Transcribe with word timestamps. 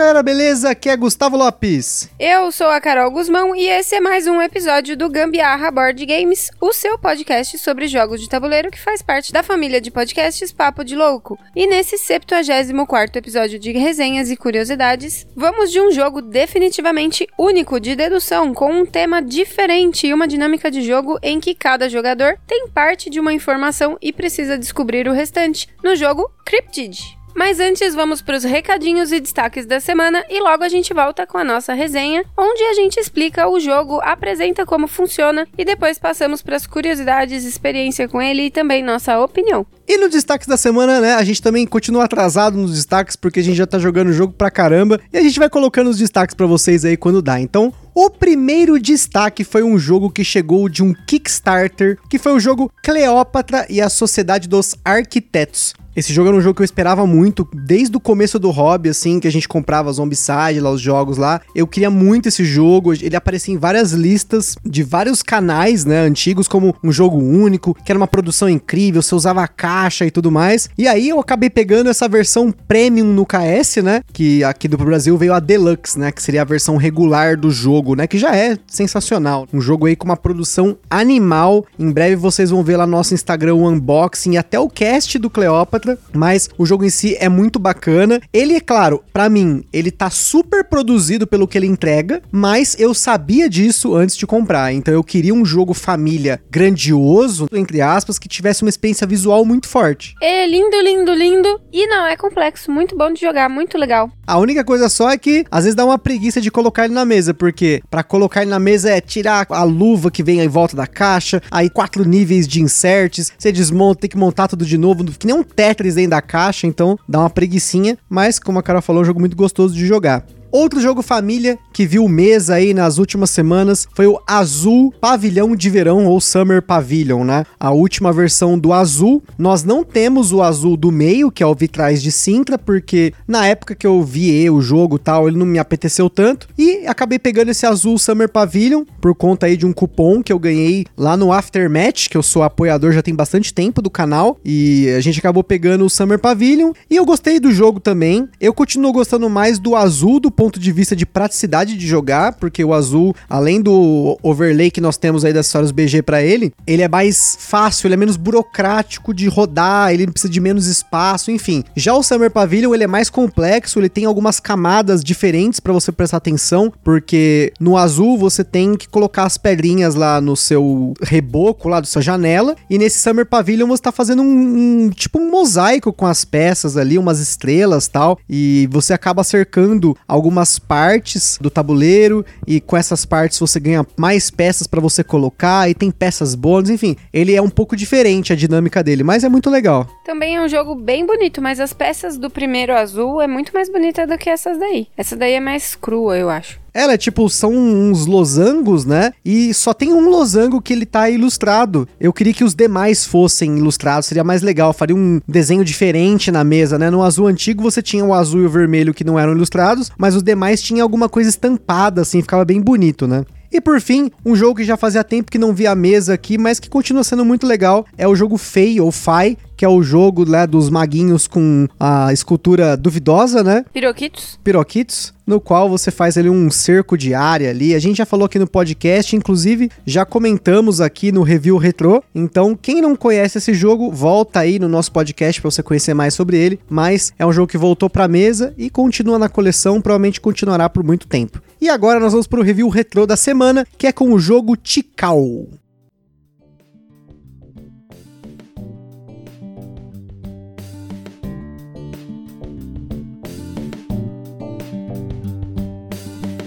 Galera, 0.00 0.22
beleza? 0.22 0.70
Aqui 0.70 0.88
é 0.88 0.96
Gustavo 0.96 1.36
Lopes. 1.36 2.08
Eu 2.18 2.50
sou 2.50 2.68
a 2.68 2.80
Carol 2.80 3.10
Guzmão 3.10 3.54
e 3.54 3.68
esse 3.68 3.94
é 3.94 4.00
mais 4.00 4.26
um 4.26 4.40
episódio 4.40 4.96
do 4.96 5.10
Gambiarra 5.10 5.70
Board 5.70 6.06
Games, 6.06 6.50
o 6.58 6.72
seu 6.72 6.98
podcast 6.98 7.58
sobre 7.58 7.86
jogos 7.86 8.18
de 8.18 8.26
tabuleiro 8.26 8.70
que 8.70 8.80
faz 8.80 9.02
parte 9.02 9.30
da 9.30 9.42
família 9.42 9.78
de 9.78 9.90
podcasts 9.90 10.52
Papo 10.52 10.82
de 10.84 10.96
Louco. 10.96 11.38
E 11.54 11.66
nesse 11.66 11.98
74 11.98 13.18
episódio 13.18 13.58
de 13.58 13.72
resenhas 13.72 14.30
e 14.30 14.38
curiosidades, 14.38 15.26
vamos 15.36 15.70
de 15.70 15.78
um 15.78 15.92
jogo 15.92 16.22
definitivamente 16.22 17.28
único 17.38 17.78
de 17.78 17.94
dedução, 17.94 18.54
com 18.54 18.72
um 18.72 18.86
tema 18.86 19.20
diferente 19.20 20.06
e 20.06 20.14
uma 20.14 20.26
dinâmica 20.26 20.70
de 20.70 20.80
jogo 20.80 21.18
em 21.22 21.38
que 21.38 21.54
cada 21.54 21.90
jogador 21.90 22.38
tem 22.46 22.68
parte 22.68 23.10
de 23.10 23.20
uma 23.20 23.34
informação 23.34 23.98
e 24.00 24.14
precisa 24.14 24.56
descobrir 24.56 25.06
o 25.06 25.12
restante, 25.12 25.68
no 25.84 25.94
jogo 25.94 26.30
Cryptid. 26.46 27.19
Mas 27.34 27.60
antes 27.60 27.94
vamos 27.94 28.20
para 28.20 28.36
os 28.36 28.44
recadinhos 28.44 29.12
e 29.12 29.20
destaques 29.20 29.66
da 29.66 29.80
semana 29.80 30.24
e 30.28 30.40
logo 30.40 30.64
a 30.64 30.68
gente 30.68 30.92
volta 30.92 31.26
com 31.26 31.38
a 31.38 31.44
nossa 31.44 31.72
resenha, 31.72 32.24
onde 32.36 32.62
a 32.64 32.74
gente 32.74 32.98
explica 32.98 33.48
o 33.48 33.60
jogo, 33.60 34.00
apresenta 34.02 34.66
como 34.66 34.88
funciona 34.88 35.46
e 35.56 35.64
depois 35.64 35.98
passamos 35.98 36.42
para 36.42 36.56
as 36.56 36.66
curiosidades, 36.66 37.44
experiência 37.44 38.08
com 38.08 38.20
ele 38.20 38.46
e 38.46 38.50
também 38.50 38.82
nossa 38.82 39.18
opinião. 39.20 39.66
E 39.88 39.96
no 39.96 40.08
destaques 40.08 40.46
da 40.46 40.56
semana, 40.56 41.00
né, 41.00 41.14
a 41.14 41.24
gente 41.24 41.42
também 41.42 41.66
continua 41.66 42.04
atrasado 42.04 42.56
nos 42.56 42.74
destaques 42.74 43.16
porque 43.16 43.40
a 43.40 43.42
gente 43.42 43.56
já 43.56 43.66
tá 43.66 43.78
jogando 43.78 44.08
o 44.08 44.12
jogo 44.12 44.32
pra 44.32 44.50
caramba 44.50 45.00
e 45.12 45.18
a 45.18 45.22
gente 45.22 45.38
vai 45.38 45.50
colocando 45.50 45.90
os 45.90 45.98
destaques 45.98 46.34
para 46.34 46.46
vocês 46.46 46.84
aí 46.84 46.96
quando 46.96 47.20
dá. 47.20 47.40
Então, 47.40 47.72
o 47.94 48.08
primeiro 48.08 48.78
destaque 48.78 49.42
foi 49.42 49.62
um 49.62 49.78
jogo 49.78 50.10
que 50.10 50.22
chegou 50.22 50.68
de 50.68 50.82
um 50.82 50.94
Kickstarter, 50.94 51.98
que 52.08 52.18
foi 52.18 52.32
o 52.32 52.40
jogo 52.40 52.70
Cleópatra 52.82 53.66
e 53.68 53.80
a 53.80 53.88
Sociedade 53.88 54.48
dos 54.48 54.76
Arquitetos. 54.84 55.74
Esse 55.94 56.12
jogo 56.12 56.28
era 56.28 56.36
um 56.36 56.40
jogo 56.40 56.54
que 56.54 56.62
eu 56.62 56.64
esperava 56.64 57.04
muito, 57.06 57.48
desde 57.52 57.96
o 57.96 58.00
começo 58.00 58.38
do 58.38 58.50
hobby, 58.50 58.88
assim, 58.88 59.18
que 59.18 59.26
a 59.26 59.32
gente 59.32 59.48
comprava 59.48 59.92
Zombicide 59.92 60.60
lá, 60.60 60.70
os 60.70 60.80
jogos 60.80 61.18
lá. 61.18 61.40
Eu 61.54 61.66
queria 61.66 61.90
muito 61.90 62.28
esse 62.28 62.44
jogo, 62.44 62.94
ele 62.94 63.16
aparecia 63.16 63.52
em 63.52 63.58
várias 63.58 63.92
listas 63.92 64.54
de 64.64 64.82
vários 64.82 65.22
canais, 65.22 65.84
né, 65.84 66.00
antigos, 66.00 66.46
como 66.46 66.74
um 66.82 66.92
jogo 66.92 67.16
único, 67.16 67.74
que 67.74 67.90
era 67.90 67.98
uma 67.98 68.06
produção 68.06 68.48
incrível, 68.48 69.02
você 69.02 69.14
usava 69.14 69.46
caixa 69.48 70.06
e 70.06 70.10
tudo 70.10 70.30
mais. 70.30 70.70
E 70.78 70.86
aí 70.86 71.08
eu 71.08 71.18
acabei 71.18 71.50
pegando 71.50 71.90
essa 71.90 72.08
versão 72.08 72.52
premium 72.52 73.12
no 73.12 73.26
KS, 73.26 73.82
né, 73.82 74.02
que 74.12 74.44
aqui 74.44 74.68
do 74.68 74.78
Brasil 74.78 75.16
veio 75.18 75.34
a 75.34 75.40
Deluxe, 75.40 75.98
né, 75.98 76.12
que 76.12 76.22
seria 76.22 76.42
a 76.42 76.44
versão 76.44 76.76
regular 76.76 77.36
do 77.36 77.50
jogo, 77.50 77.96
né, 77.96 78.06
que 78.06 78.18
já 78.18 78.36
é 78.36 78.56
sensacional. 78.66 79.48
Um 79.52 79.60
jogo 79.60 79.86
aí 79.86 79.96
com 79.96 80.04
uma 80.04 80.16
produção 80.16 80.76
animal. 80.88 81.66
Em 81.78 81.90
breve 81.90 82.14
vocês 82.14 82.50
vão 82.50 82.62
ver 82.62 82.76
lá 82.76 82.86
no 82.86 82.92
nosso 82.92 83.12
Instagram 83.12 83.54
o 83.54 83.68
unboxing 83.68 84.32
e 84.32 84.38
até 84.38 84.58
o 84.58 84.68
cast 84.68 85.18
do 85.18 85.28
Cleópatra 85.28 85.79
mas 86.12 86.48
o 86.58 86.66
jogo 86.66 86.84
em 86.84 86.90
si 86.90 87.16
é 87.18 87.28
muito 87.28 87.58
bacana. 87.58 88.20
Ele, 88.32 88.54
é 88.54 88.60
claro, 88.60 89.02
para 89.12 89.28
mim, 89.28 89.64
ele 89.72 89.90
tá 89.90 90.10
super 90.10 90.64
produzido 90.64 91.26
pelo 91.26 91.46
que 91.46 91.58
ele 91.58 91.66
entrega, 91.66 92.22
mas 92.30 92.76
eu 92.78 92.94
sabia 92.94 93.48
disso 93.48 93.94
antes 93.94 94.16
de 94.16 94.26
comprar. 94.26 94.72
Então 94.72 94.92
eu 94.92 95.04
queria 95.04 95.34
um 95.34 95.44
jogo 95.44 95.74
família 95.74 96.40
grandioso, 96.50 97.48
entre 97.52 97.80
aspas, 97.80 98.18
que 98.18 98.28
tivesse 98.28 98.62
uma 98.62 98.68
experiência 98.68 99.06
visual 99.06 99.44
muito 99.44 99.68
forte. 99.68 100.14
É 100.22 100.46
lindo, 100.46 100.80
lindo, 100.82 101.12
lindo. 101.12 101.60
E 101.72 101.86
não, 101.86 102.06
é 102.06 102.16
complexo, 102.16 102.70
muito 102.70 102.96
bom 102.96 103.12
de 103.12 103.20
jogar, 103.20 103.48
muito 103.48 103.78
legal. 103.78 104.10
A 104.26 104.38
única 104.38 104.64
coisa 104.64 104.88
só 104.88 105.10
é 105.10 105.18
que 105.18 105.44
às 105.50 105.64
vezes 105.64 105.74
dá 105.74 105.84
uma 105.84 105.98
preguiça 105.98 106.40
de 106.40 106.50
colocar 106.50 106.84
ele 106.84 106.94
na 106.94 107.04
mesa, 107.04 107.34
porque 107.34 107.82
para 107.90 108.02
colocar 108.02 108.42
ele 108.42 108.50
na 108.50 108.60
mesa 108.60 108.90
é 108.90 109.00
tirar 109.00 109.46
a 109.50 109.64
luva 109.64 110.10
que 110.10 110.22
vem 110.22 110.40
em 110.40 110.48
volta 110.48 110.76
da 110.76 110.86
caixa, 110.86 111.42
aí 111.50 111.68
quatro 111.68 112.04
níveis 112.04 112.46
de 112.46 112.62
inserts, 112.62 113.32
você 113.36 113.50
desmonta, 113.50 114.02
tem 114.02 114.10
que 114.10 114.16
montar 114.16 114.48
tudo 114.48 114.64
de 114.64 114.78
novo, 114.78 115.04
que 115.04 115.26
nem 115.26 115.34
um 115.34 115.42
teste 115.42 115.69
Tetris 115.70 115.94
dentro 115.94 116.10
da 116.10 116.20
caixa, 116.20 116.66
então 116.66 116.98
dá 117.08 117.20
uma 117.20 117.30
preguiçinha, 117.30 117.96
mas 118.08 118.38
como 118.38 118.58
a 118.58 118.62
Carol 118.62 118.82
falou, 118.82 119.02
é 119.02 119.04
um 119.04 119.06
jogo 119.06 119.20
muito 119.20 119.36
gostoso 119.36 119.74
de 119.74 119.86
jogar. 119.86 120.24
Outro 120.52 120.80
jogo 120.80 121.00
família 121.00 121.58
que 121.72 121.86
viu 121.86 122.08
mesa 122.08 122.54
aí 122.54 122.74
nas 122.74 122.98
últimas 122.98 123.30
semanas 123.30 123.86
foi 123.94 124.06
o 124.06 124.20
Azul 124.26 124.92
Pavilhão 125.00 125.54
de 125.54 125.70
Verão 125.70 126.06
ou 126.06 126.20
Summer 126.20 126.60
Pavilion, 126.60 127.24
né? 127.24 127.44
A 127.58 127.70
última 127.70 128.12
versão 128.12 128.58
do 128.58 128.72
Azul. 128.72 129.22
Nós 129.38 129.62
não 129.62 129.84
temos 129.84 130.32
o 130.32 130.42
Azul 130.42 130.76
do 130.76 130.90
meio, 130.90 131.30
que 131.30 131.42
é 131.42 131.46
o 131.46 131.54
Vitrais 131.54 132.02
de 132.02 132.10
Sintra, 132.10 132.58
porque 132.58 133.14
na 133.28 133.46
época 133.46 133.76
que 133.76 133.86
eu 133.86 134.02
vi 134.02 134.50
o 134.50 134.60
jogo 134.60 134.98
tal, 134.98 135.28
ele 135.28 135.38
não 135.38 135.46
me 135.46 135.58
apeteceu 135.58 136.10
tanto. 136.10 136.48
E 136.58 136.84
acabei 136.86 137.18
pegando 137.18 137.50
esse 137.50 137.64
Azul 137.64 137.96
Summer 137.96 138.28
Pavilion 138.28 138.84
por 139.00 139.14
conta 139.14 139.46
aí 139.46 139.56
de 139.56 139.66
um 139.66 139.72
cupom 139.72 140.20
que 140.20 140.32
eu 140.32 140.38
ganhei 140.38 140.84
lá 140.96 141.16
no 141.16 141.32
Aftermatch, 141.32 142.08
que 142.08 142.16
eu 142.16 142.22
sou 142.22 142.42
apoiador 142.42 142.92
já 142.92 143.02
tem 143.02 143.14
bastante 143.14 143.54
tempo 143.54 143.80
do 143.80 143.90
canal. 143.90 144.38
E 144.44 144.88
a 144.96 145.00
gente 145.00 145.20
acabou 145.20 145.44
pegando 145.44 145.84
o 145.84 145.90
Summer 145.90 146.18
Pavilion. 146.18 146.72
E 146.90 146.96
eu 146.96 147.04
gostei 147.04 147.38
do 147.38 147.52
jogo 147.52 147.78
também. 147.78 148.28
Eu 148.40 148.52
continuo 148.52 148.92
gostando 148.92 149.30
mais 149.30 149.60
do 149.60 149.76
Azul 149.76 150.18
do 150.18 150.30
ponto 150.40 150.58
de 150.58 150.72
vista 150.72 150.96
de 150.96 151.04
praticidade 151.04 151.76
de 151.76 151.86
jogar, 151.86 152.32
porque 152.36 152.64
o 152.64 152.72
azul, 152.72 153.14
além 153.28 153.60
do 153.60 154.18
overlay 154.22 154.70
que 154.70 154.80
nós 154.80 154.96
temos 154.96 155.22
aí 155.22 155.34
das 155.34 155.44
histórias 155.44 155.70
BG 155.70 156.00
para 156.00 156.22
ele, 156.22 156.50
ele 156.66 156.80
é 156.80 156.88
mais 156.88 157.36
fácil, 157.38 157.86
ele 157.86 157.92
é 157.92 157.96
menos 157.98 158.16
burocrático 158.16 159.12
de 159.12 159.28
rodar, 159.28 159.92
ele 159.92 160.06
precisa 160.06 160.32
de 160.32 160.40
menos 160.40 160.66
espaço, 160.66 161.30
enfim. 161.30 161.62
Já 161.76 161.92
o 161.92 162.02
Summer 162.02 162.30
Pavilion, 162.30 162.72
ele 162.72 162.84
é 162.84 162.86
mais 162.86 163.10
complexo, 163.10 163.78
ele 163.78 163.90
tem 163.90 164.06
algumas 164.06 164.40
camadas 164.40 165.04
diferentes 165.04 165.60
para 165.60 165.74
você 165.74 165.92
prestar 165.92 166.16
atenção, 166.16 166.72
porque 166.82 167.52
no 167.60 167.76
azul 167.76 168.16
você 168.16 168.42
tem 168.42 168.76
que 168.76 168.88
colocar 168.88 169.24
as 169.24 169.36
pedrinhas 169.36 169.94
lá 169.94 170.22
no 170.22 170.34
seu 170.34 170.94
reboco, 171.02 171.68
lá 171.68 171.80
da 171.80 171.86
sua 171.86 172.00
janela, 172.00 172.56
e 172.70 172.78
nesse 172.78 172.98
Summer 172.98 173.26
Pavilion 173.26 173.68
você 173.68 173.82
tá 173.82 173.92
fazendo 173.92 174.22
um, 174.22 174.86
um 174.86 174.88
tipo 174.88 175.18
um 175.18 175.30
mosaico 175.30 175.92
com 175.92 176.06
as 176.06 176.24
peças 176.24 176.78
ali, 176.78 176.96
umas 176.96 177.20
estrelas 177.20 177.88
tal, 177.88 178.18
e 178.26 178.66
você 178.72 178.94
acaba 178.94 179.22
cercando 179.22 179.94
algumas 180.08 180.29
algumas 180.30 180.60
partes 180.60 181.36
do 181.40 181.50
tabuleiro 181.50 182.24
e 182.46 182.60
com 182.60 182.76
essas 182.76 183.04
partes 183.04 183.38
você 183.38 183.58
ganha 183.58 183.84
mais 183.96 184.30
peças 184.30 184.68
para 184.68 184.80
você 184.80 185.02
colocar 185.02 185.68
e 185.68 185.74
tem 185.74 185.90
peças 185.90 186.36
bônus, 186.36 186.70
enfim, 186.70 186.96
ele 187.12 187.34
é 187.34 187.42
um 187.42 187.50
pouco 187.50 187.74
diferente 187.74 188.32
a 188.32 188.36
dinâmica 188.36 188.82
dele, 188.82 189.02
mas 189.02 189.24
é 189.24 189.28
muito 189.28 189.50
legal. 189.50 189.88
Também 190.04 190.36
é 190.36 190.42
um 190.42 190.48
jogo 190.48 190.76
bem 190.76 191.04
bonito, 191.04 191.42
mas 191.42 191.58
as 191.58 191.72
peças 191.72 192.16
do 192.16 192.30
primeiro 192.30 192.72
azul 192.72 193.20
é 193.20 193.26
muito 193.26 193.52
mais 193.52 193.68
bonita 193.68 194.06
do 194.06 194.16
que 194.16 194.30
essas 194.30 194.56
daí. 194.56 194.86
Essa 194.96 195.16
daí 195.16 195.32
é 195.32 195.40
mais 195.40 195.74
crua, 195.74 196.16
eu 196.16 196.30
acho. 196.30 196.59
Ela 196.72 196.94
é 196.94 196.98
tipo, 196.98 197.28
são 197.28 197.52
uns 197.52 198.06
losangos, 198.06 198.84
né? 198.84 199.12
E 199.24 199.52
só 199.54 199.74
tem 199.74 199.92
um 199.92 200.08
losango 200.08 200.60
que 200.60 200.72
ele 200.72 200.86
tá 200.86 201.10
ilustrado. 201.10 201.88
Eu 202.00 202.12
queria 202.12 202.34
que 202.34 202.44
os 202.44 202.54
demais 202.54 203.04
fossem 203.04 203.58
ilustrados, 203.58 204.06
seria 204.06 204.24
mais 204.24 204.42
legal. 204.42 204.72
Faria 204.72 204.96
um 204.96 205.20
desenho 205.26 205.64
diferente 205.64 206.30
na 206.30 206.44
mesa, 206.44 206.78
né? 206.78 206.90
No 206.90 207.02
azul 207.02 207.26
antigo 207.26 207.62
você 207.62 207.82
tinha 207.82 208.04
o 208.04 208.14
azul 208.14 208.42
e 208.42 208.46
o 208.46 208.50
vermelho 208.50 208.94
que 208.94 209.04
não 209.04 209.18
eram 209.18 209.32
ilustrados, 209.32 209.90
mas 209.98 210.14
os 210.14 210.22
demais 210.22 210.62
tinham 210.62 210.82
alguma 210.82 211.08
coisa 211.08 211.28
estampada, 211.28 212.02
assim, 212.02 212.22
ficava 212.22 212.44
bem 212.44 212.60
bonito, 212.60 213.06
né? 213.06 213.24
E 213.52 213.60
por 213.60 213.80
fim, 213.80 214.10
um 214.24 214.36
jogo 214.36 214.56
que 214.56 214.64
já 214.64 214.76
fazia 214.76 215.02
tempo 215.02 215.30
que 215.30 215.38
não 215.38 215.52
via 215.52 215.72
a 215.72 215.74
mesa 215.74 216.14
aqui, 216.14 216.38
mas 216.38 216.60
que 216.60 216.70
continua 216.70 217.02
sendo 217.02 217.24
muito 217.24 217.46
legal, 217.46 217.84
é 217.98 218.06
o 218.06 218.14
jogo 218.14 218.38
Fei 218.38 218.80
ou 218.80 218.92
Fai, 218.92 219.36
que 219.60 219.64
é 219.66 219.68
o 219.68 219.82
jogo 219.82 220.24
né, 220.24 220.46
dos 220.46 220.70
maguinhos 220.70 221.28
com 221.28 221.68
a 221.78 222.14
escultura 222.14 222.78
duvidosa, 222.78 223.44
né? 223.44 223.62
Piroquitos. 223.70 224.40
Piroquitos, 224.42 225.12
no 225.26 225.38
qual 225.38 225.68
você 225.68 225.90
faz 225.90 226.16
ali 226.16 226.30
um 226.30 226.50
cerco 226.50 226.96
de 226.96 227.12
área 227.12 227.50
ali. 227.50 227.74
A 227.74 227.78
gente 227.78 227.98
já 227.98 228.06
falou 228.06 228.24
aqui 228.24 228.38
no 228.38 228.46
podcast, 228.46 229.14
inclusive 229.14 229.70
já 229.84 230.06
comentamos 230.06 230.80
aqui 230.80 231.12
no 231.12 231.22
review 231.22 231.58
retrô. 231.58 232.02
Então, 232.14 232.56
quem 232.56 232.80
não 232.80 232.96
conhece 232.96 233.36
esse 233.36 233.52
jogo, 233.52 233.92
volta 233.92 234.40
aí 234.40 234.58
no 234.58 234.66
nosso 234.66 234.90
podcast 234.92 235.38
para 235.38 235.50
você 235.50 235.62
conhecer 235.62 235.92
mais 235.92 236.14
sobre 236.14 236.38
ele. 236.38 236.58
Mas 236.66 237.12
é 237.18 237.26
um 237.26 237.32
jogo 237.32 237.48
que 237.48 237.58
voltou 237.58 237.90
para 237.90 238.08
mesa 238.08 238.54
e 238.56 238.70
continua 238.70 239.18
na 239.18 239.28
coleção, 239.28 239.78
provavelmente 239.78 240.22
continuará 240.22 240.70
por 240.70 240.82
muito 240.82 241.06
tempo. 241.06 241.38
E 241.60 241.68
agora 241.68 242.00
nós 242.00 242.12
vamos 242.12 242.26
para 242.26 242.40
o 242.40 242.42
review 242.42 242.70
retrô 242.70 243.04
da 243.04 243.14
semana, 243.14 243.66
que 243.76 243.86
é 243.86 243.92
com 243.92 244.10
o 244.10 244.18
jogo 244.18 244.56
Tikal. 244.56 245.20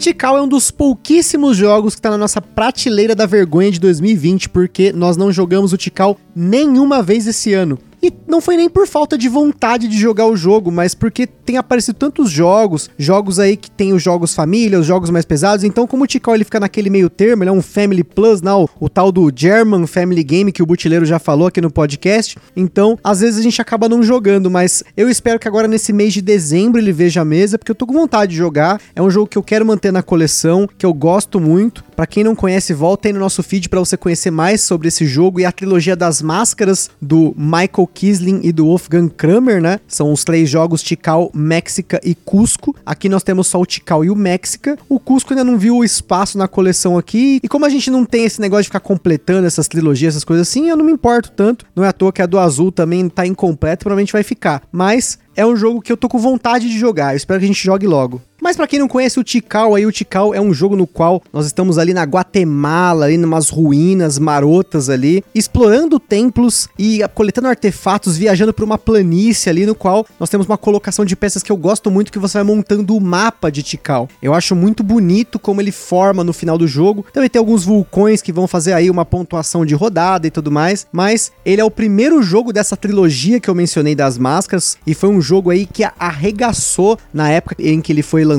Tikal 0.04 0.38
é 0.38 0.42
um 0.42 0.48
dos 0.50 0.70
pouquíssimos 0.70 1.56
jogos 1.56 1.96
que 1.96 2.00
está 2.00 2.10
na 2.10 2.18
nossa 2.18 2.42
prateleira 2.42 3.16
da 3.16 3.26
vergonha 3.26 3.72
de 3.72 3.80
2020, 3.80 4.50
porque 4.50 4.92
nós 4.92 5.16
não 5.16 5.32
jogamos 5.32 5.72
o 5.72 5.78
Tikal 5.78 6.18
nenhuma 6.36 7.02
vez 7.02 7.26
esse 7.26 7.54
ano. 7.54 7.80
E 8.02 8.12
não 8.28 8.42
foi 8.42 8.58
nem 8.58 8.70
por 8.70 8.86
falta 8.86 9.18
de 9.18 9.30
vontade 9.30 9.88
de 9.88 9.98
jogar 9.98 10.28
o 10.28 10.36
jogo, 10.36 10.70
mas 10.70 10.94
porque 10.94 11.26
tem 11.46 11.58
aparecido 11.58 11.98
tantos 11.98 12.30
jogos, 12.30 12.90
jogos 12.98 13.40
aí 13.40 13.56
que 13.58 13.70
tem 13.70 13.94
os 13.94 14.02
jogos 14.02 14.34
família, 14.34 14.80
os 14.80 14.86
jogos 14.86 15.10
mais 15.10 15.26
pesados, 15.26 15.64
então 15.64 15.86
como 15.88 16.04
o 16.04 16.08
Tikal 16.08 16.36
ele 16.36 16.44
fica 16.44 16.60
naquele 16.60 16.90
meio 16.90 17.10
termo, 17.10 17.44
ele 17.44 17.50
é 17.50 17.54
um 17.54 17.62
Family 17.62 18.04
Plus, 18.04 18.42
não, 18.42 18.68
o 18.80 18.90
tal 18.90 19.12
do 19.12 19.32
German 19.34 19.86
Family 19.88 20.24
Game 20.24 20.52
que 20.52 20.64
o 20.64 20.66
Butileiro 20.66 21.06
já 21.06 21.20
falou 21.20 21.48
aqui 21.48 21.62
no 21.62 21.72
podcast, 21.72 22.38
então 22.56 22.98
às 23.04 23.20
vezes 23.20 23.40
a 23.40 23.44
gente 23.44 23.62
acaba 23.62 23.90
não 23.90 24.04
jogando, 24.04 24.50
mas 24.50 24.84
eu 24.96 25.10
espero 25.10 25.40
que 25.40 25.48
agora 25.48 25.68
nesse 25.68 25.94
mês 25.94 26.14
de 26.14 26.22
dezembro 26.22 26.80
ele 26.80 26.92
veja 26.92 27.22
a 27.22 27.26
mesa, 27.26 27.58
porque 27.58 27.72
eu 27.72 27.76
tô 27.76 27.86
com 27.86 27.94
vontade 27.94 28.32
de 28.32 28.38
jogar, 28.38 28.82
é 28.96 29.02
um 29.02 29.10
jogo 29.10 29.28
que 29.28 29.38
eu 29.38 29.44
quero 29.44 29.66
manter 29.66 29.92
na 29.92 30.04
coleção, 30.04 30.68
que 30.78 30.86
eu 30.86 30.94
gosto 30.94 31.40
muito, 31.40 31.84
para 31.96 32.08
quem 32.08 32.24
não 32.24 32.36
conhece, 32.36 32.74
volta 32.74 33.08
aí 33.08 33.14
no 33.14 33.20
nosso 33.20 33.44
feed 33.44 33.70
para 33.70 33.80
você 33.80 33.96
conhecer 33.96 34.32
mais 34.32 34.62
sobre 34.62 34.88
esse 34.88 35.06
jogo 35.06 35.40
e 35.40 35.46
a 35.46 35.52
trilogia 35.52 35.96
das 35.96 36.22
máscaras 36.22 36.90
do 37.02 37.34
Michael 37.38 37.90
Kisling 37.94 38.42
e 38.44 38.52
do 38.52 38.66
Wolfgang 38.66 39.10
Kramer, 39.10 39.62
né? 39.62 39.80
São 39.88 40.12
os 40.12 40.24
três 40.24 40.50
jogos 40.50 40.82
Tikal, 40.82 41.32
Mexica 41.34 42.00
e 42.04 42.16
Cusco. 42.16 42.76
Aqui 42.86 43.10
nós 43.10 43.24
temos 43.24 43.48
só 43.48 43.60
o 43.60 43.66
Tikal 43.66 44.06
e 44.06 44.10
o 44.10 44.16
Mexica. 44.16 44.78
O 44.88 45.00
Cusco 45.00 45.34
ainda 45.34 45.44
não 45.44 45.58
viu 45.58 45.78
o 45.78 45.84
espaço 45.84 46.38
na 46.38 46.48
coleção 46.48 46.98
aqui. 46.98 47.40
E 47.42 47.48
como 47.48 47.66
a 47.66 47.70
gente 47.70 47.90
não 47.90 48.06
tem 48.06 48.26
esse 48.26 48.40
negócio 48.40 48.64
de 48.64 48.70
ficar 48.70 48.80
completando 48.80 49.48
essas 49.48 49.68
trilogias, 49.68 50.14
essas 50.14 50.24
coisas 50.24 50.48
assim, 50.48 50.70
eu 50.70 50.78
não 50.78 50.86
me 50.86 50.92
importo 50.92 51.32
tanto. 51.32 51.66
Não 51.76 51.84
é 51.84 51.88
à 51.88 51.94
toa 51.94 52.12
que 52.14 52.22
a 52.22 52.26
do 52.26 52.40
azul 52.40 52.72
também 52.72 53.08
tá 53.10 53.26
incompleta, 53.26 53.84
provavelmente 53.84 54.14
vai 54.14 54.24
ficar. 54.24 54.62
Mas 54.72 55.18
é 55.36 55.46
um 55.46 55.56
jogo 55.56 55.82
que 55.82 55.92
eu 55.92 55.98
tô 55.98 56.08
com 56.08 56.20
vontade 56.20 56.70
de 56.70 56.78
jogar. 56.78 57.14
Eu 57.14 57.18
espero 57.18 57.40
que 57.40 57.46
a 57.46 57.48
gente 57.48 57.64
jogue 57.64 57.88
logo. 57.88 58.22
Mas 58.44 58.58
para 58.58 58.68
quem 58.68 58.78
não 58.78 58.90
conhece 58.90 59.18
o 59.18 59.24
Tikal 59.24 59.74
aí, 59.74 59.86
o 59.86 59.92
Tikal 59.92 60.36
é 60.36 60.42
um 60.42 60.54
jogo 60.54 60.76
no 60.76 60.86
qual 60.86 61.24
nós 61.32 61.46
estamos 61.46 61.78
ali 61.78 61.94
na 61.94 62.04
Guatemala, 62.04 63.06
ali 63.06 63.18
numas 63.18 63.48
ruínas 63.50 64.20
marotas 64.20 64.90
ali, 64.90 65.24
explorando 65.34 65.98
templos 65.98 66.68
e 66.78 67.00
coletando 67.16 67.48
artefatos, 67.48 68.18
viajando 68.18 68.54
por 68.54 68.66
uma 68.66 68.78
planície 68.78 69.50
ali 69.50 69.66
no 69.66 69.74
qual 69.74 70.06
nós 70.20 70.30
temos 70.30 70.46
uma 70.46 70.58
colocação 70.58 71.06
de 71.06 71.16
peças 71.16 71.42
que 71.42 71.54
eu 71.54 71.56
gosto 71.56 71.90
muito 71.90 72.12
que 72.12 72.20
você 72.20 72.38
vai 72.38 72.44
montando 72.44 72.98
o 72.98 73.00
mapa 73.00 73.50
de 73.50 73.64
Tikal. 73.64 74.10
Eu 74.22 74.34
acho 74.34 74.54
muito 74.58 74.84
bonito 74.84 75.40
como 75.40 75.62
ele 75.62 75.72
forma 75.72 76.22
no 76.22 76.34
final 76.34 76.58
do 76.58 76.68
jogo. 76.68 77.06
Também 77.14 77.30
tem 77.30 77.40
alguns 77.40 77.64
vulcões 77.64 78.22
que 78.22 78.34
vão 78.34 78.46
fazer 78.46 78.74
aí 78.74 78.90
uma 78.90 79.06
pontuação 79.06 79.66
de 79.66 79.74
rodada 79.74 80.28
e 80.28 80.32
tudo 80.32 80.52
mais, 80.52 80.86
mas 80.92 81.32
ele 81.46 81.62
é 81.62 81.64
o 81.64 81.72
primeiro 81.72 82.22
jogo 82.22 82.52
dessa 82.52 82.76
trilogia 82.76 83.40
que 83.40 83.50
eu 83.50 83.56
mencionei 83.56 83.96
das 83.96 84.18
máscaras 84.18 84.78
e 84.86 84.94
foi 84.94 85.08
um 85.08 85.22
jogo 85.22 85.50
aí 85.50 85.66
que 85.66 85.86
arregaçou 85.98 87.00
na 87.14 87.30
época 87.30 87.56
em 87.58 87.80
que 87.80 87.94
ele 87.94 88.04
foi 88.04 88.26
lançado, 88.26 88.33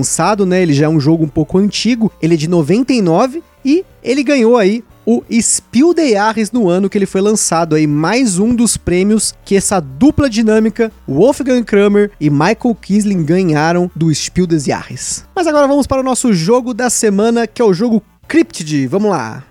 né? 0.46 0.62
Ele 0.62 0.73
já 0.73 0.87
é 0.87 0.88
um 0.88 1.00
jogo 1.00 1.25
um 1.25 1.29
pouco 1.29 1.58
antigo, 1.58 2.11
ele 2.20 2.35
é 2.35 2.37
de 2.37 2.49
99 2.49 3.43
e 3.64 3.85
ele 4.02 4.23
ganhou 4.23 4.56
aí 4.56 4.85
o 5.06 5.23
Spiel 5.41 5.93
des 5.93 6.12
Jahres 6.12 6.50
no 6.50 6.69
ano 6.69 6.88
que 6.88 6.96
ele 6.96 7.06
foi 7.06 7.20
lançado 7.20 7.75
aí, 7.75 7.87
mais 7.87 8.38
um 8.38 8.55
dos 8.55 8.76
prêmios 8.76 9.35
que 9.44 9.56
essa 9.56 9.81
dupla 9.81 10.31
dinâmica, 10.31 10.91
Wolfgang 11.06 11.62
Kramer 11.62 12.11
e 12.19 12.31
Michael 12.31 12.75
Kisling 12.81 13.23
ganharam 13.23 13.91
do 13.94 14.12
Spiel 14.14 14.46
des 14.46 14.64
Jahres. 14.64 15.25
Mas 15.35 15.46
agora 15.46 15.69
vamos 15.69 15.87
para 15.87 16.00
o 16.00 16.05
nosso 16.05 16.32
jogo 16.32 16.73
da 16.73 16.88
semana, 16.88 17.47
que 17.47 17.61
é 17.61 17.64
o 17.64 17.75
jogo 17.75 18.02
Cryptid. 18.26 18.87
Vamos 18.87 19.11
lá. 19.11 19.44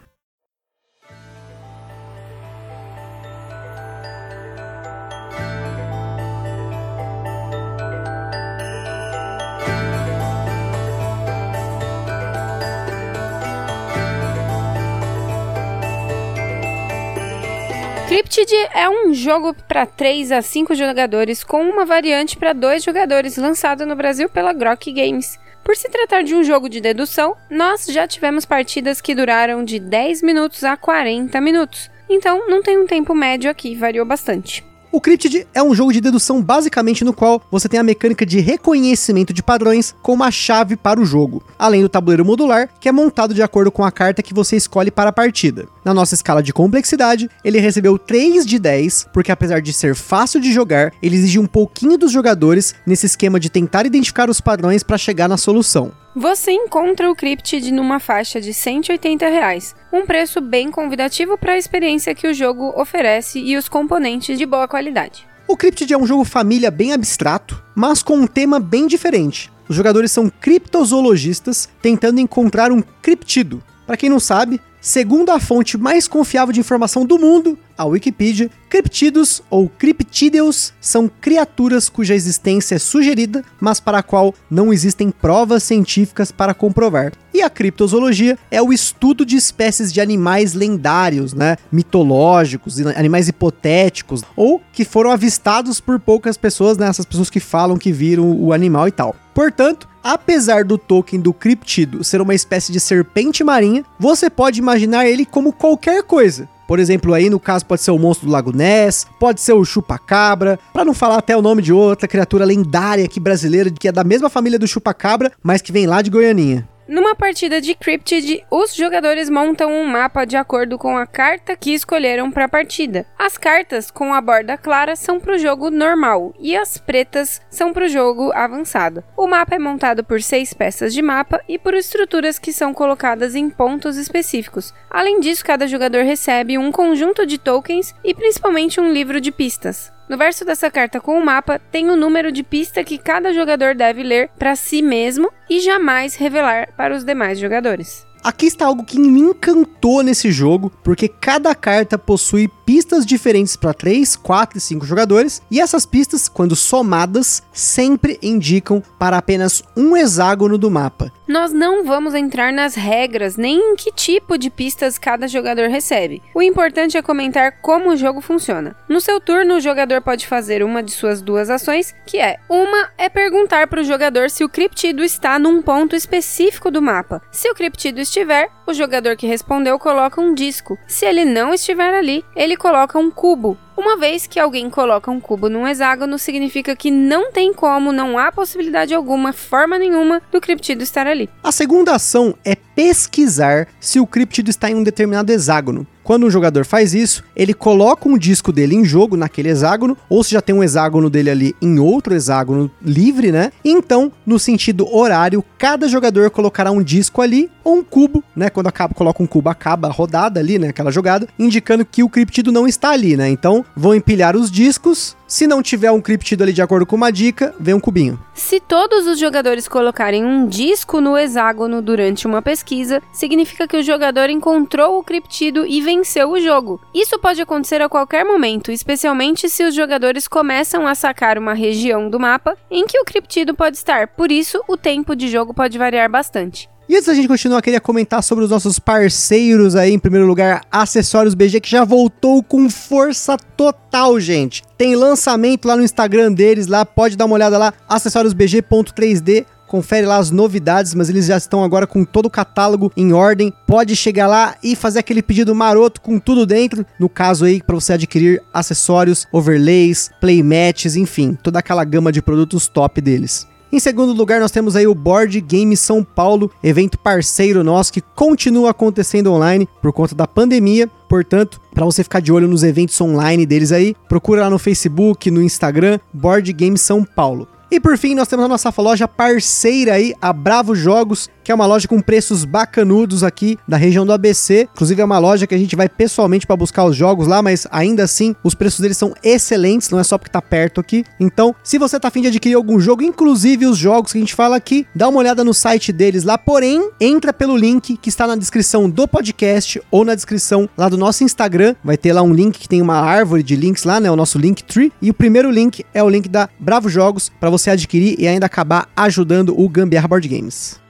Cryptid 18.14 18.54
é 18.76 18.88
um 18.88 19.12
jogo 19.12 19.56
para 19.68 19.88
3 19.88 20.32
a 20.34 20.40
5 20.40 20.76
jogadores 20.76 21.44
com 21.44 21.64
uma 21.64 21.84
variante 21.84 22.38
para 22.38 22.54
2 22.54 22.84
jogadores 22.84 23.38
lançado 23.38 23.88
no 23.88 23.96
Brasil 23.96 24.30
pela 24.30 24.54
Grok 24.54 24.94
Games. 24.94 25.40
Por 25.64 25.76
se 25.76 25.90
tratar 25.90 26.22
de 26.22 26.36
um 26.36 26.44
jogo 26.44 26.70
de 26.70 26.80
dedução, 26.80 27.36
nós 27.50 27.88
já 27.88 28.08
tivemos 28.08 28.46
partidas 28.46 29.02
que 29.02 29.16
duraram 29.16 29.66
de 29.66 29.80
10 29.80 30.22
minutos 30.22 30.64
a 30.64 30.78
40 30.78 31.42
minutos. 31.42 31.90
Então, 32.08 32.48
não 32.48 32.62
tem 32.62 32.78
um 32.78 32.86
tempo 32.86 33.16
médio 33.16 33.50
aqui, 33.50 33.74
variou 33.74 34.06
bastante. 34.06 34.64
O 34.92 35.02
Cryptid 35.02 35.48
é 35.52 35.64
um 35.64 35.74
jogo 35.74 35.92
de 35.92 36.00
dedução 36.00 36.40
basicamente 36.40 37.04
no 37.04 37.14
qual 37.14 37.42
você 37.50 37.68
tem 37.68 37.80
a 37.80 37.84
mecânica 37.84 38.24
de 38.24 38.40
reconhecimento 38.40 39.34
de 39.34 39.42
padrões 39.42 39.92
com 40.04 40.14
uma 40.14 40.30
chave 40.30 40.78
para 40.78 41.02
o 41.02 41.06
jogo, 41.06 41.44
além 41.58 41.82
do 41.82 41.90
tabuleiro 41.90 42.24
modular, 42.24 42.70
que 42.80 42.88
é 42.88 42.92
montado 42.92 43.34
de 43.34 43.42
acordo 43.42 43.72
com 43.72 43.84
a 43.84 43.92
carta 43.92 44.22
que 44.22 44.36
você 44.36 44.56
escolhe 44.56 44.92
para 44.92 45.10
a 45.10 45.14
partida. 45.14 45.68
Na 45.86 45.94
nossa 45.94 46.16
escala 46.16 46.42
de 46.42 46.54
complexidade, 46.54 47.30
ele 47.44 47.60
recebeu 47.60 47.98
3 47.98 48.46
de 48.46 48.58
10, 48.58 49.10
porque 49.12 49.34
apesar 49.34 49.62
de 49.62 49.74
ser 49.74 49.96
fácil 49.96 50.40
de 50.40 50.54
jogar, 50.54 50.94
ele 51.02 51.18
exige 51.18 51.40
um 51.40 51.46
pouquinho 51.46 51.98
dos 51.98 52.10
jogadores 52.10 52.74
nesse 52.86 53.06
esquema 53.06 53.38
de 53.38 53.50
tentar 53.50 53.86
identificar 53.86 54.30
os 54.30 54.40
padrões 54.40 54.82
para 54.82 54.98
chegar 54.98 55.28
na 55.28 55.36
solução. 55.36 55.92
Você 56.16 56.52
encontra 56.52 57.12
o 57.12 57.16
Cryptid 57.16 57.70
numa 57.72 58.00
faixa 58.00 58.40
de 58.40 58.54
180 58.54 59.28
reais, 59.28 59.76
um 59.92 60.06
preço 60.06 60.40
bem 60.40 60.72
convidativo 60.72 61.38
para 61.38 61.54
a 61.54 61.58
experiência 61.58 62.16
que 62.16 62.28
o 62.28 62.34
jogo 62.34 62.74
oferece 62.80 63.40
e 63.40 63.58
os 63.58 63.68
componentes 63.68 64.38
de 64.38 64.46
boa 64.46 64.70
qualidade. 64.70 65.28
O 65.48 65.58
Cryptid 65.58 65.92
é 65.92 65.98
um 65.98 66.08
jogo 66.08 66.24
família 66.24 66.72
bem 66.72 66.94
abstrato, 66.94 67.62
mas 67.76 68.02
com 68.02 68.16
um 68.16 68.28
tema 68.28 68.58
bem 68.58 68.88
diferente. 68.88 69.52
Os 69.68 69.76
jogadores 69.76 70.12
são 70.12 70.30
criptozoologistas 70.30 71.68
tentando 71.82 72.22
encontrar 72.22 72.72
um 72.72 72.82
criptido. 73.02 73.62
Para 73.86 73.98
quem 73.98 74.10
não 74.10 74.20
sabe, 74.20 74.62
segundo 74.84 75.32
a 75.32 75.40
fonte 75.40 75.78
mais 75.78 76.10
confiável 76.10 76.52
de 76.52 76.60
informação 76.60 77.06
do 77.06 77.18
mundo, 77.18 77.58
a 77.78 77.86
Wikipedia, 77.86 78.52
criptidos 78.70 79.42
ou 79.50 79.70
criptídeos 79.70 80.74
são 80.82 81.10
criaturas 81.10 81.88
cuja 81.88 82.14
existência 82.14 82.76
é 82.76 82.80
sugerida, 82.80 83.44
mas 83.62 83.80
para 83.80 84.00
a 84.00 84.04
qual 84.04 84.36
não 84.52 84.74
existem 84.74 85.10
provas 85.10 85.64
científicas 85.64 86.32
para 86.32 86.54
comprovar. 86.54 87.14
E 87.34 87.42
a 87.42 87.50
criptozoologia 87.50 88.38
é 88.52 88.62
o 88.62 88.74
estudo 88.74 89.26
de 89.26 89.38
espécies 89.38 89.92
de 89.92 90.02
animais 90.02 90.54
lendários, 90.54 91.34
né, 91.34 91.58
mitológicos, 91.72 92.80
animais 92.80 93.28
hipotéticos 93.28 94.22
ou 94.36 94.62
que 94.72 94.84
foram 94.84 95.10
avistados 95.10 95.80
por 95.80 96.00
poucas 96.00 96.38
pessoas, 96.38 96.78
né, 96.78 96.88
essas 96.88 97.06
pessoas 97.06 97.30
que 97.30 97.40
falam 97.40 97.78
que 97.78 97.92
viram 97.92 98.32
o 98.32 98.54
animal 98.54 98.88
e 98.88 98.92
tal. 98.92 99.16
Portanto, 99.34 99.90
apesar 100.04 100.64
do 100.64 100.78
token 100.78 101.20
do 101.20 101.34
criptido 101.34 102.04
ser 102.04 102.22
uma 102.22 102.36
espécie 102.36 102.72
de 102.72 102.80
serpente 102.80 103.44
marinha, 103.44 103.84
você 104.00 104.30
pode 104.30 104.62
imaginar 104.74 105.08
ele 105.08 105.26
como 105.26 105.54
qualquer 105.54 106.02
coisa, 106.04 106.50
por 106.68 106.80
exemplo, 106.80 107.14
aí 107.14 107.30
no 107.30 107.40
caso 107.40 107.66
pode 107.66 107.84
ser 107.84 107.92
o 107.92 108.00
monstro 108.00 108.26
do 108.26 108.32
Lago 108.32 108.56
Ness, 108.56 109.06
pode 109.20 109.40
ser 109.40 109.54
o 109.54 109.64
chupacabra, 109.64 110.60
para 110.74 110.84
não 110.84 110.94
falar 110.94 111.18
até 111.18 111.38
o 111.38 111.42
nome 111.42 111.62
de 111.62 111.72
outra 111.72 112.08
criatura 112.08 112.46
lendária 112.46 113.06
aqui 113.06 113.20
brasileira 113.20 113.70
que 113.70 113.88
é 113.88 113.92
da 113.92 114.04
mesma 114.04 114.30
família 114.30 114.58
do 114.58 114.68
chupacabra, 114.68 115.32
mas 115.44 115.62
que 115.62 115.72
vem 115.72 115.86
lá 115.86 116.02
de 116.02 116.10
Goianinha. 116.10 116.68
Numa 116.88 117.16
partida 117.16 117.62
de 117.62 117.76
Cryptid, 117.76 118.46
os 118.52 118.76
jogadores 118.76 119.30
montam 119.30 119.72
um 119.72 119.86
mapa 119.86 120.26
de 120.26 120.36
acordo 120.36 120.78
com 120.78 120.98
a 120.98 121.08
carta 121.08 121.56
que 121.56 121.74
escolheram 121.74 122.30
para 122.30 122.46
a 122.46 122.50
partida. 122.50 123.06
As 123.18 123.38
cartas 123.38 123.90
com 123.90 124.14
a 124.14 124.20
borda 124.20 124.58
clara 124.58 124.96
são 124.96 125.18
para 125.18 125.36
o 125.36 125.38
jogo 125.38 125.70
normal 125.70 126.34
e 126.38 126.58
as 126.58 126.78
pretas 126.78 127.42
são 127.50 127.72
para 127.72 127.86
o 127.86 127.90
jogo 127.90 128.34
avançado. 128.34 129.04
O 129.16 129.28
mapa 129.28 129.56
é 129.56 129.60
montado 129.60 130.04
por 130.04 130.22
seis 130.22 130.54
peças 130.54 130.94
de 130.94 131.02
mapa 131.02 131.42
e 131.48 131.58
por 131.58 131.74
estruturas 131.74 132.38
que 132.38 132.52
são 132.52 132.74
colocadas 132.74 133.34
em 133.34 133.50
pontos 133.50 133.96
específicos. 133.96 134.74
Além 134.90 135.22
disso, 135.22 135.46
cada 135.46 135.68
jogador 135.68 136.04
recebe 136.04 136.58
um 136.58 136.72
conjunto 136.72 137.26
de 137.26 137.38
tokens 137.38 137.96
e 138.04 138.14
principalmente 138.14 138.82
um 138.82 138.92
livro 138.92 139.22
de 139.22 139.32
pistas. 139.32 139.92
No 140.14 140.20
verso 140.20 140.46
dessa 140.46 140.70
carta 140.70 141.02
com 141.02 141.18
o 141.18 141.26
mapa, 141.26 141.58
tem 141.58 141.90
o 141.90 141.96
número 141.96 142.32
de 142.32 142.44
pista 142.44 142.84
que 142.84 143.00
cada 143.00 143.34
jogador 143.34 143.74
deve 143.74 144.04
ler 144.04 144.30
para 144.38 144.56
si 144.56 144.80
mesmo 144.80 145.34
e 145.50 145.60
jamais 145.60 146.14
revelar 146.14 146.72
para 146.78 146.96
os 146.96 147.04
demais 147.04 147.40
jogadores. 147.40 148.06
Aqui 148.24 148.46
está 148.46 148.66
algo 148.68 148.86
que 148.86 148.98
me 148.98 149.20
encantou 149.20 150.02
nesse 150.02 150.32
jogo, 150.32 150.72
porque 150.82 151.10
cada 151.10 151.54
carta 151.54 151.98
possui 151.98 152.48
pistas 152.66 153.06
diferentes 153.06 153.58
para 153.58 153.74
3, 153.74 154.16
4 154.16 154.58
e 154.58 154.62
5 154.62 154.86
jogadores, 154.86 155.42
e 155.52 155.60
essas 155.60 155.86
pistas, 155.86 156.30
quando 156.30 156.56
somadas, 156.56 157.44
sempre 157.52 158.18
indicam 158.24 158.82
para 158.98 159.18
apenas 159.18 159.62
um 159.76 159.98
hexágono 159.98 160.58
do 160.58 160.72
mapa. 160.72 161.12
Nós 161.28 161.52
não 161.52 161.84
vamos 161.84 162.14
entrar 162.14 162.54
nas 162.54 162.76
regras 162.76 163.36
nem 163.38 163.58
em 163.58 163.76
que 163.76 163.92
tipo 163.92 164.38
de 164.38 164.50
pistas 164.50 164.98
cada 164.98 165.28
jogador 165.28 165.70
recebe. 165.70 166.22
O 166.34 166.42
importante 166.42 166.98
é 166.98 167.02
comentar 167.02 167.62
como 167.62 167.90
o 167.90 167.98
jogo 167.98 168.22
funciona. 168.22 168.76
No 168.88 169.02
seu 169.02 169.20
turno, 169.20 169.56
o 169.56 169.62
jogador 169.62 170.02
pode 170.02 170.28
fazer 170.28 170.64
uma 170.64 170.84
de 170.84 170.92
suas 170.92 171.22
duas 171.22 171.50
ações, 171.50 171.94
que 172.06 172.20
é: 172.20 172.38
uma 172.50 172.90
é 172.98 173.10
perguntar 173.10 173.68
para 173.68 173.82
o 173.82 173.86
jogador 173.86 174.30
se 174.30 174.44
o 174.44 174.50
criptido 174.50 175.04
está 175.04 175.40
num 175.40 175.62
ponto 175.62 175.96
específico 175.96 176.70
do 176.70 176.82
mapa. 176.82 177.22
Se 177.32 177.50
o 177.50 177.56
criptido 177.56 178.00
estiver, 178.14 178.50
o 178.68 178.74
jogador 178.74 179.16
que 179.16 179.26
respondeu 179.26 179.80
coloca 179.80 180.22
um 180.22 180.36
disco. 180.36 180.78
Se 180.88 181.04
ele 181.04 181.26
não 181.26 181.52
estiver 181.52 181.96
ali, 181.96 182.24
ele 182.36 182.56
coloca 182.56 183.00
um 183.00 183.10
cubo. 183.10 183.58
Uma 183.76 183.98
vez 183.98 184.28
que 184.28 184.40
alguém 184.40 184.70
coloca 184.70 185.10
um 185.10 185.20
cubo 185.20 185.50
num 185.50 185.68
hexágono, 185.68 186.20
significa 186.20 186.76
que 186.76 186.92
não 186.92 187.32
tem 187.32 187.52
como, 187.52 187.92
não 187.92 188.20
há 188.20 188.32
possibilidade 188.32 188.94
alguma, 188.94 189.34
forma 189.34 189.80
nenhuma, 189.80 190.22
do 190.32 190.40
criptido 190.40 190.84
estar 190.84 191.08
ali. 191.08 191.28
A 191.44 191.52
segunda 191.52 191.96
ação 191.96 192.36
é 192.46 192.56
pesquisar 192.56 193.68
se 193.80 194.00
o 194.00 194.06
criptido 194.06 194.52
está 194.52 194.70
em 194.70 194.76
um 194.76 194.84
determinado 194.84 195.32
hexágono. 195.32 195.88
Quando 196.04 196.26
um 196.26 196.30
jogador 196.30 196.66
faz 196.66 196.94
isso, 196.94 197.24
ele 197.36 197.54
coloca 197.54 198.10
um 198.10 198.18
disco 198.18 198.52
dele 198.52 198.76
em 198.76 198.84
jogo 198.84 199.16
naquele 199.16 199.50
hexágono, 199.50 199.98
ou 200.10 200.24
se 200.24 200.32
já 200.32 200.42
tem 200.42 200.54
um 200.54 200.64
hexágono 200.64 201.10
dele 201.10 201.30
ali 201.30 201.56
em 201.62 201.80
outro 201.80 202.14
hexágono 202.14 202.70
livre, 202.82 203.32
né? 203.32 203.52
Então, 203.64 204.12
no 204.26 204.38
sentido 204.38 204.86
horário, 204.94 205.44
cada 205.58 205.88
jogador 205.88 206.30
colocará 206.30 206.72
um 206.72 206.84
disco 206.84 207.22
ali 207.22 207.50
ou 207.64 207.78
um 207.78 207.84
cubo, 207.84 208.24
né? 208.36 208.50
Quando 208.50 208.68
acaba, 208.68 208.94
coloca 208.94 209.24
um 209.24 209.28
cubo, 209.28 209.50
acaba 209.50 209.88
a 209.88 209.92
rodada 209.92 210.40
ali, 210.40 210.60
né? 210.60 210.70
Aquela 210.70 210.92
jogada, 210.92 211.28
indicando 211.40 211.86
que 211.86 212.04
o 212.04 212.10
criptido 212.10 212.52
não 212.52 212.68
está 212.68 212.90
ali, 212.90 213.16
né? 213.16 213.30
Então, 213.30 213.64
vão 213.76 213.96
empilhar 213.96 214.36
os 214.36 214.52
discos. 214.52 215.16
Se 215.34 215.48
não 215.48 215.64
tiver 215.64 215.90
um 215.90 216.00
criptido 216.00 216.44
ali 216.44 216.54
de 216.54 216.62
acordo 216.62 216.86
com 216.86 216.96
uma 216.96 217.12
dica, 217.12 217.56
vem 217.60 217.74
um 217.74 217.80
cubinho. 217.80 218.20
Se 218.36 218.60
todos 218.60 219.08
os 219.08 219.18
jogadores 219.18 219.68
colocarem 219.68 220.24
um 220.24 220.46
disco 220.46 221.02
no 221.02 221.18
hexágono 221.18 221.82
durante 221.82 222.28
uma 222.28 222.40
pesquisa, 222.40 223.02
significa 223.12 223.68
que 223.68 223.76
o 223.76 223.82
jogador 223.82 224.30
encontrou 224.30 225.00
o 225.00 225.04
criptido 225.04 225.66
e 225.66 225.82
venceu 225.82 226.30
o 226.30 226.40
jogo. 226.40 226.80
Isso 226.94 227.18
pode 227.18 227.42
acontecer 227.42 227.82
a 227.82 227.90
qualquer 227.90 228.24
momento, 228.24 228.72
especialmente 228.72 229.50
se 229.50 229.64
os 229.64 229.74
jogadores 229.74 230.28
começam 230.28 230.86
a 230.86 230.94
sacar 230.94 231.40
uma 231.40 231.56
região 231.56 232.12
do 232.12 232.20
mapa 232.20 232.56
em 232.70 232.86
que 232.86 233.00
o 233.00 233.04
criptido 233.04 233.56
pode 233.56 233.76
estar. 233.76 234.10
Por 234.10 234.32
isso, 234.32 234.62
o 234.68 234.78
tempo 234.78 235.16
de 235.16 235.28
jogo 235.28 235.52
pode 235.52 235.80
variar 235.80 236.12
bastante. 236.12 236.70
E 236.88 236.96
antes 236.96 237.08
da 237.08 237.14
gente 237.14 237.30
continuar, 237.30 237.62
queria 237.62 237.80
comentar 237.80 238.22
sobre 238.22 238.44
os 238.44 238.50
nossos 238.50 238.78
parceiros 238.78 239.74
aí, 239.74 239.94
em 239.94 240.00
primeiro 240.00 240.28
lugar, 240.28 240.64
Acessórios 240.70 241.34
BG, 241.34 241.62
que 241.62 241.72
já 241.72 241.86
voltou 241.86 242.44
com 242.44 242.70
força 242.70 243.38
total, 243.56 244.20
gente. 244.20 244.62
Tem 244.78 244.94
lançamento 244.94 245.66
lá 245.66 245.78
no 245.78 245.84
Instagram 245.84 246.34
deles, 246.34 246.68
lá, 246.68 246.86
pode 246.86 247.16
dar 247.16 247.24
uma 247.24 247.36
olhada 247.36 247.58
lá, 247.58 247.74
acessóriosbg.3D. 247.88 249.46
Confere 249.66 250.06
lá 250.06 250.18
as 250.18 250.30
novidades, 250.30 250.94
mas 250.94 251.10
eles 251.10 251.26
já 251.26 251.38
estão 251.38 251.64
agora 251.64 251.88
com 251.88 252.04
todo 252.04 252.28
o 252.28 252.30
catálogo 252.30 252.92
em 252.98 253.14
ordem. 253.14 253.52
Pode 253.66 253.96
chegar 253.96 254.28
lá 254.28 254.56
e 254.62 254.76
fazer 254.76 255.00
aquele 255.00 255.24
pedido 255.24 255.56
maroto 255.56 256.02
com 256.02 256.20
tudo 256.20 256.46
dentro. 256.46 256.86
No 257.00 257.10
caso 257.10 257.46
aí, 257.46 257.64
para 257.64 257.74
você 257.74 257.94
adquirir 257.94 258.44
acessórios, 258.54 259.26
overlays, 259.32 260.12
playmats, 260.20 260.96
enfim, 260.96 261.36
toda 261.42 261.58
aquela 261.60 261.84
gama 261.86 262.12
de 262.12 262.22
produtos 262.22 262.68
top 262.68 263.02
deles. 263.02 263.48
Em 263.74 263.80
segundo 263.80 264.14
lugar, 264.14 264.40
nós 264.40 264.52
temos 264.52 264.76
aí 264.76 264.86
o 264.86 264.94
Board 264.94 265.42
Game 265.42 265.76
São 265.76 266.04
Paulo, 266.04 266.52
evento 266.64 266.96
parceiro 266.96 267.64
nosso 267.64 267.92
que 267.92 268.02
continua 268.02 268.70
acontecendo 268.70 269.34
online 269.34 269.68
por 269.82 269.92
conta 269.92 270.14
da 270.14 270.28
pandemia. 270.28 270.88
Portanto, 271.10 271.60
para 271.74 271.84
você 271.84 272.04
ficar 272.04 272.20
de 272.20 272.32
olho 272.32 272.48
nos 272.48 272.62
eventos 272.62 273.02
online 273.02 273.48
deles 273.48 273.72
aí, 273.72 273.96
procura 274.08 274.42
lá 274.44 274.50
no 274.52 274.60
Facebook, 274.60 275.32
no 275.32 275.42
Instagram, 275.42 276.00
Board 276.14 276.54
Game 276.54 276.78
São 276.78 277.04
Paulo. 277.04 277.48
E 277.72 277.80
por 277.80 277.98
fim, 277.98 278.14
nós 278.14 278.28
temos 278.28 278.46
a 278.46 278.48
nossa 278.48 278.72
loja 278.78 279.08
parceira 279.08 279.94
aí, 279.94 280.14
a 280.22 280.32
Bravo 280.32 280.76
Jogos, 280.76 281.28
que 281.44 281.52
é 281.52 281.56
uma 281.56 281.66
loja 281.66 281.88
com 281.88 282.00
preços 282.00 282.46
bacanudos 282.46 283.24
aqui 283.24 283.58
da 283.68 283.78
região 283.78 284.06
do 284.06 284.14
ABC. 284.14 284.68
Inclusive 284.74 285.02
é 285.02 285.06
uma 285.06 285.20
loja 285.20 285.46
que 285.46 285.56
a 285.56 285.58
gente 285.58 285.76
vai 285.76 285.90
pessoalmente 285.90 286.48
para 286.48 286.56
buscar 286.56 286.86
os 286.86 286.96
jogos 286.96 287.28
lá, 287.28 287.42
mas 287.42 287.68
ainda 287.72 288.04
assim 288.04 288.36
os 288.44 288.56
preços 288.56 288.80
deles 288.80 288.98
são 288.98 289.14
excelentes, 289.24 289.90
não 289.90 290.00
é 290.00 290.04
só 290.04 290.18
porque 290.18 290.32
tá 290.32 290.42
perto 290.42 290.80
aqui. 290.80 291.04
Então, 291.20 291.56
se 291.64 291.78
você 291.78 292.00
tá 292.00 292.08
afim 292.08 292.22
de 292.22 292.28
adquirir 292.28 292.56
algum 292.56 292.80
jogo, 292.80 293.04
inclusive 293.04 293.66
os 293.66 293.78
jogos 293.78 294.12
que 294.12 294.18
a 294.18 294.22
gente 294.22 294.36
fala 294.36 294.56
aqui, 294.56 294.86
dá 294.96 295.08
uma 295.08 295.20
olhada 295.20 295.44
no 295.44 295.54
site 295.54 295.92
deles 295.92 296.24
lá, 296.24 296.38
porém, 296.38 296.90
entra 297.00 297.34
pelo 297.34 297.58
link 297.58 297.98
que 297.98 298.10
está 298.10 298.26
na 298.28 298.36
descrição 298.36 298.90
do 298.90 299.08
podcast 299.08 299.82
ou 299.92 300.06
na 300.06 300.16
descrição 300.16 300.70
lá 300.78 300.90
do 300.90 300.98
nosso 300.98 301.24
Instagram. 301.24 301.76
Vai 301.84 301.98
ter 301.98 302.14
lá 302.14 302.22
um 302.22 302.34
link 302.34 302.60
que 302.60 302.70
tem 302.70 302.82
uma 302.82 303.00
árvore 303.00 303.44
de 303.44 303.56
links 303.56 303.84
lá, 303.84 304.00
né, 304.00 304.10
o 304.10 304.16
nosso 304.16 304.38
Linktree, 304.38 304.92
e 305.02 305.10
o 305.10 305.14
primeiro 305.14 305.50
link 305.52 305.86
é 305.94 306.04
o 306.04 306.10
link 306.10 306.30
da 306.30 306.50
Bravo 306.60 306.90
Jogos 306.90 307.32
para 307.40 307.50
você 307.50 307.70
adquirir 307.70 308.16
e 308.20 308.28
ainda 308.28 308.46
acabar 308.46 308.90
ajudando 308.96 309.60
o 309.60 309.68
Gambiarra 309.70 310.08
Board 310.08 310.28
Games. 310.28 310.83